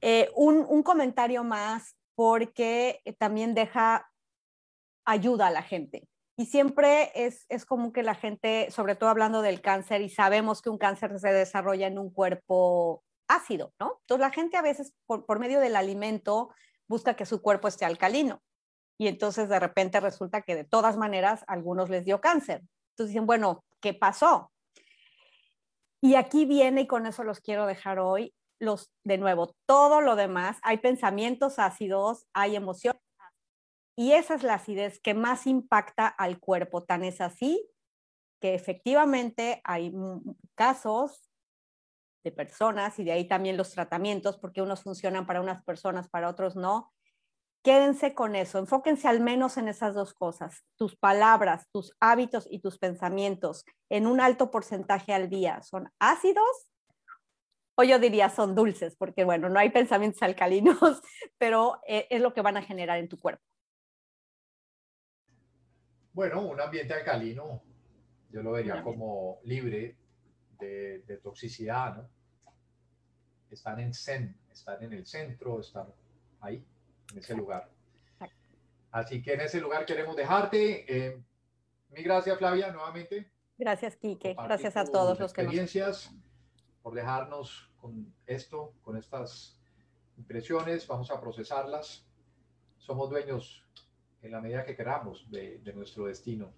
Eh, 0.00 0.30
un, 0.34 0.66
un, 0.68 0.82
comentario 0.82 1.44
más 1.44 1.96
porque 2.14 3.00
también 3.18 3.54
deja 3.54 4.10
ayuda 5.06 5.46
a 5.46 5.50
la 5.50 5.62
gente. 5.62 6.06
Y 6.36 6.46
siempre 6.46 7.12
es, 7.14 7.46
es 7.48 7.64
como 7.64 7.92
que 7.92 8.02
la 8.02 8.14
gente, 8.14 8.70
sobre 8.70 8.96
todo 8.96 9.08
hablando 9.08 9.40
del 9.40 9.60
cáncer, 9.60 10.02
y 10.02 10.10
sabemos 10.10 10.60
que 10.60 10.68
un 10.68 10.78
cáncer 10.78 11.18
se 11.18 11.32
desarrolla 11.32 11.86
en 11.86 11.98
un 11.98 12.10
cuerpo 12.10 13.04
ácido, 13.28 13.72
¿no? 13.78 13.98
Entonces 14.00 14.20
la 14.20 14.32
gente 14.32 14.56
a 14.56 14.62
veces 14.62 14.92
por, 15.06 15.24
por 15.24 15.38
medio 15.38 15.60
del 15.60 15.76
alimento 15.76 16.50
busca 16.88 17.14
que 17.14 17.24
su 17.24 17.40
cuerpo 17.40 17.68
esté 17.68 17.84
alcalino. 17.84 18.42
Y 18.98 19.08
entonces 19.08 19.48
de 19.48 19.58
repente 19.58 20.00
resulta 20.00 20.42
que 20.42 20.54
de 20.54 20.64
todas 20.64 20.96
maneras 20.96 21.44
a 21.46 21.52
algunos 21.52 21.88
les 21.88 22.04
dio 22.04 22.20
cáncer. 22.20 22.62
Entonces 22.94 23.12
dicen, 23.14 23.26
bueno, 23.26 23.64
¿qué 23.80 23.92
pasó? 23.92 24.52
Y 26.00 26.14
aquí 26.14 26.44
viene, 26.46 26.82
y 26.82 26.86
con 26.86 27.06
eso 27.06 27.24
los 27.24 27.40
quiero 27.40 27.66
dejar 27.66 27.98
hoy, 27.98 28.34
los, 28.60 28.92
de 29.04 29.18
nuevo, 29.18 29.56
todo 29.66 30.00
lo 30.00 30.14
demás, 30.14 30.58
hay 30.62 30.78
pensamientos 30.78 31.58
ácidos, 31.58 32.26
hay 32.32 32.54
emociones, 32.54 33.02
y 33.96 34.12
esa 34.12 34.34
es 34.34 34.42
la 34.42 34.54
acidez 34.54 35.00
que 35.00 35.14
más 35.14 35.46
impacta 35.46 36.06
al 36.06 36.38
cuerpo. 36.38 36.82
Tan 36.82 37.04
es 37.04 37.20
así 37.20 37.68
que 38.40 38.54
efectivamente 38.54 39.60
hay 39.64 39.92
casos 40.54 41.30
de 42.24 42.32
personas 42.32 42.98
y 42.98 43.04
de 43.04 43.12
ahí 43.12 43.26
también 43.26 43.56
los 43.56 43.72
tratamientos, 43.72 44.38
porque 44.38 44.62
unos 44.62 44.82
funcionan 44.82 45.26
para 45.26 45.40
unas 45.40 45.64
personas, 45.64 46.08
para 46.08 46.28
otros 46.28 46.56
no, 46.56 46.93
Quédense 47.64 48.12
con 48.12 48.36
eso, 48.36 48.58
enfóquense 48.58 49.08
al 49.08 49.20
menos 49.20 49.56
en 49.56 49.68
esas 49.68 49.94
dos 49.94 50.12
cosas, 50.12 50.66
tus 50.76 50.96
palabras, 50.96 51.66
tus 51.72 51.96
hábitos 51.98 52.46
y 52.50 52.58
tus 52.58 52.78
pensamientos 52.78 53.64
en 53.88 54.06
un 54.06 54.20
alto 54.20 54.50
porcentaje 54.50 55.14
al 55.14 55.30
día. 55.30 55.62
¿Son 55.62 55.88
ácidos? 55.98 56.68
O 57.74 57.82
yo 57.82 57.98
diría 57.98 58.28
son 58.28 58.54
dulces, 58.54 58.94
porque 58.96 59.24
bueno, 59.24 59.48
no 59.48 59.58
hay 59.58 59.70
pensamientos 59.70 60.20
alcalinos, 60.20 60.76
pero 61.38 61.80
eh, 61.88 62.06
es 62.10 62.20
lo 62.20 62.34
que 62.34 62.42
van 62.42 62.58
a 62.58 62.62
generar 62.62 62.98
en 62.98 63.08
tu 63.08 63.18
cuerpo. 63.18 63.42
Bueno, 66.12 66.42
un 66.42 66.60
ambiente 66.60 66.92
alcalino, 66.92 67.62
yo 68.28 68.42
lo 68.42 68.52
vería 68.52 68.82
como 68.82 69.38
libre 69.44 69.96
de, 70.58 70.98
de 70.98 71.16
toxicidad, 71.16 71.96
¿no? 71.96 72.08
Están 73.50 73.80
en 73.80 73.94
zen, 73.94 74.36
están 74.52 74.82
en 74.82 74.92
el 74.92 75.06
centro, 75.06 75.60
están 75.60 75.86
ahí 76.42 76.62
en 77.12 77.18
ese 77.18 77.34
lugar. 77.36 77.70
Así 78.90 79.20
que 79.20 79.32
en 79.32 79.40
ese 79.40 79.60
lugar 79.60 79.84
queremos 79.86 80.14
dejarte. 80.14 80.84
Eh, 80.86 81.20
mi 81.90 82.02
gracias, 82.02 82.38
Flavia, 82.38 82.70
nuevamente. 82.70 83.28
Gracias, 83.58 83.96
Quique. 83.96 84.34
Gracias 84.34 84.76
a 84.76 84.84
todos 84.84 85.18
los 85.18 85.32
que 85.32 85.42
experiencias 85.42 86.12
por 86.80 86.94
dejarnos 86.94 87.72
con 87.76 88.14
esto, 88.26 88.72
con 88.82 88.96
estas 88.96 89.60
impresiones. 90.16 90.86
Vamos 90.86 91.10
a 91.10 91.20
procesarlas. 91.20 92.06
Somos 92.78 93.10
dueños 93.10 93.66
en 94.22 94.30
la 94.30 94.40
medida 94.40 94.64
que 94.64 94.76
queramos 94.76 95.28
de, 95.30 95.60
nuestro 95.74 96.06
destino, 96.06 96.52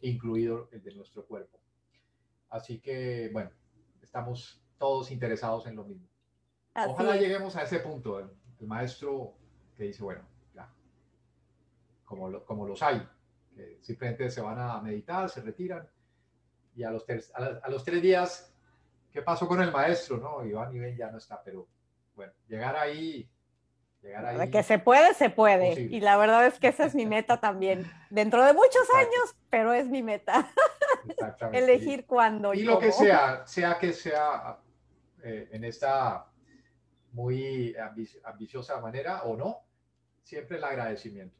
incluido 0.00 0.68
el 0.72 0.82
de 0.82 0.94
nuestro 0.94 1.26
cuerpo. 1.26 1.58
Así 2.48 2.80
que, 2.80 3.28
bueno, 3.32 3.50
estamos 4.00 4.62
todos 4.78 5.10
interesados 5.10 5.66
en 5.66 5.76
lo 5.76 5.84
mismo. 5.84 6.08
Ojalá 6.74 7.16
lleguemos 7.16 7.54
a 7.56 7.62
ese 7.62 7.80
punto. 7.80 8.18
el 8.18 8.66
maestro 8.66 9.36
que 9.76 9.84
dice, 9.84 10.02
bueno, 10.02 10.22
ya, 10.54 10.68
como, 12.04 12.44
como 12.44 12.66
los 12.66 12.82
hay, 12.82 13.06
que 13.54 13.78
simplemente 13.82 14.30
se 14.30 14.40
van 14.40 14.58
a 14.58 14.80
meditar, 14.80 15.28
se 15.28 15.40
retiran, 15.40 15.88
y 16.74 16.84
a 16.84 16.90
los, 16.90 17.06
tres, 17.06 17.32
a, 17.34 17.70
los 17.70 17.84
tres 17.84 18.02
días, 18.02 18.52
¿qué 19.12 19.22
pasó 19.22 19.48
con 19.48 19.62
el 19.62 19.72
maestro? 19.72 20.18
No, 20.18 20.44
Iván 20.44 20.74
y 20.74 20.78
Ben 20.78 20.96
ya 20.96 21.10
no 21.10 21.18
está, 21.18 21.42
pero 21.42 21.66
bueno, 22.14 22.32
llegar 22.48 22.76
ahí... 22.76 23.28
Llegar 24.02 24.26
ahí 24.26 24.50
que 24.50 24.62
se 24.62 24.78
puede, 24.78 25.14
se 25.14 25.30
puede. 25.30 25.80
Y 25.80 26.00
la 26.00 26.18
verdad 26.18 26.46
es 26.46 26.60
que 26.60 26.68
esa 26.68 26.84
es 26.84 26.94
mi 26.94 27.06
meta 27.06 27.40
también. 27.40 27.90
Dentro 28.10 28.44
de 28.44 28.52
muchos 28.52 28.88
años, 28.94 29.36
pero 29.48 29.72
es 29.72 29.86
mi 29.86 30.02
meta. 30.02 30.52
Elegir 31.52 32.04
cuándo. 32.04 32.52
Y, 32.52 32.62
lo 32.62 32.78
que 32.78 32.92
sea, 32.92 33.46
sea 33.46 33.78
que 33.78 33.92
sea 33.94 34.58
eh, 35.24 35.48
en 35.50 35.64
esta 35.64 36.26
muy 37.12 37.74
ambiciosa 38.24 38.78
manera 38.80 39.22
o 39.22 39.34
no, 39.34 39.65
siempre 40.26 40.56
el 40.56 40.64
agradecimiento. 40.64 41.38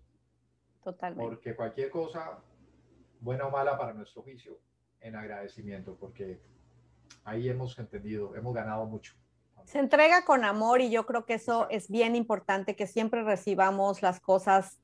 Totalmente. 0.85 1.29
Porque 1.29 1.57
cualquier 1.57 1.90
cosa, 1.90 2.38
buena 3.20 3.46
o 3.46 3.51
mala 3.51 3.77
para 3.77 3.92
nuestro 3.92 4.22
juicio, 4.22 4.61
en 5.01 5.16
agradecimiento, 5.16 5.96
porque 5.96 6.40
ahí 7.25 7.49
hemos 7.49 7.77
entendido, 7.81 8.37
hemos 8.37 8.55
ganado 8.55 8.87
mucho. 8.87 9.14
Se 9.64 9.81
entrega 9.81 10.25
con 10.25 10.44
amor 10.44 10.81
y 10.81 10.90
yo 10.90 11.05
creo 11.05 11.27
que 11.27 11.35
eso 11.35 11.68
es 11.68 11.90
bien 11.90 12.14
importante, 12.14 12.77
que 12.77 12.87
siempre 12.87 13.25
recibamos 13.25 14.03
las 14.03 14.20
cosas, 14.20 14.79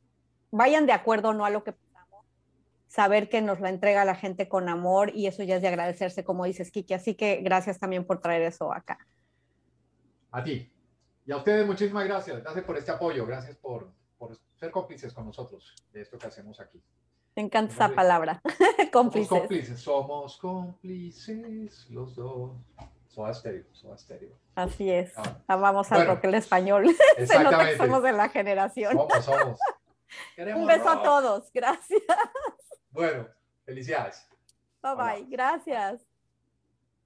vayan 0.51 0.87
de 0.87 0.93
acuerdo 0.93 1.29
o 1.29 1.35
no 1.35 1.45
a 1.45 1.51
lo 1.51 1.62
que 1.62 1.71
pensamos, 1.71 2.27
saber 2.88 3.29
que 3.29 3.41
nos 3.41 3.61
la 3.61 3.69
entrega 3.69 4.05
la 4.05 4.17
gente 4.17 4.49
con 4.49 4.69
amor 4.69 5.12
y 5.15 5.29
eso 5.29 5.45
ya 5.45 5.57
es 5.57 5.62
de 5.62 5.69
agradecerse, 5.69 6.25
como 6.25 6.45
dices, 6.45 6.73
Kiki. 6.73 6.95
Así 6.95 7.15
que 7.15 7.37
gracias 7.37 7.79
también 7.79 8.05
por 8.05 8.21
traer 8.21 8.43
eso 8.43 8.73
acá. 8.73 8.99
A 10.33 10.43
ti. 10.43 10.73
Y 11.24 11.32
a 11.32 11.37
ustedes 11.37 11.66
muchísimas 11.66 12.04
gracias. 12.04 12.42
Gracias 12.42 12.64
por 12.64 12.76
este 12.76 12.90
apoyo. 12.90 13.26
Gracias 13.26 13.56
por, 13.56 13.90
por 14.18 14.37
ser 14.56 14.70
cómplices 14.70 15.12
con 15.12 15.26
nosotros 15.26 15.74
de 15.92 16.02
esto 16.02 16.18
que 16.18 16.26
hacemos 16.26 16.61
aquí. 16.61 16.82
Me 17.35 17.42
encanta 17.42 17.72
esa 17.72 17.88
palabra. 17.88 18.42
cómplices. 18.92 19.28
Somos 19.28 19.40
cómplices. 19.40 19.80
Somos 19.80 20.37
cómplices 20.38 21.90
los 21.90 22.14
dos. 22.14 22.52
Soda 23.08 23.35
Stereo, 23.35 23.64
Soda 23.72 23.98
Stereo. 23.98 24.32
Así 24.54 24.90
es. 24.90 25.12
Ah. 25.18 25.37
Amamos 25.46 25.92
al 25.92 26.06
rock 26.06 26.24
el 26.24 26.35
español. 26.35 26.87
Se 27.26 27.38
nota 27.42 27.66
que 27.66 27.76
somos 27.76 28.02
de 28.02 28.12
la 28.12 28.28
generación. 28.30 28.92
Somos, 28.94 29.24
somos. 29.24 29.58
Un 30.56 30.66
beso 30.66 30.88
a 30.88 31.02
todos. 31.02 31.50
Gracias. 31.52 32.02
Bueno, 32.90 33.28
felicidades. 33.64 34.26
Bye 34.82 34.94
bye. 34.94 35.26
Gracias. 35.28 36.12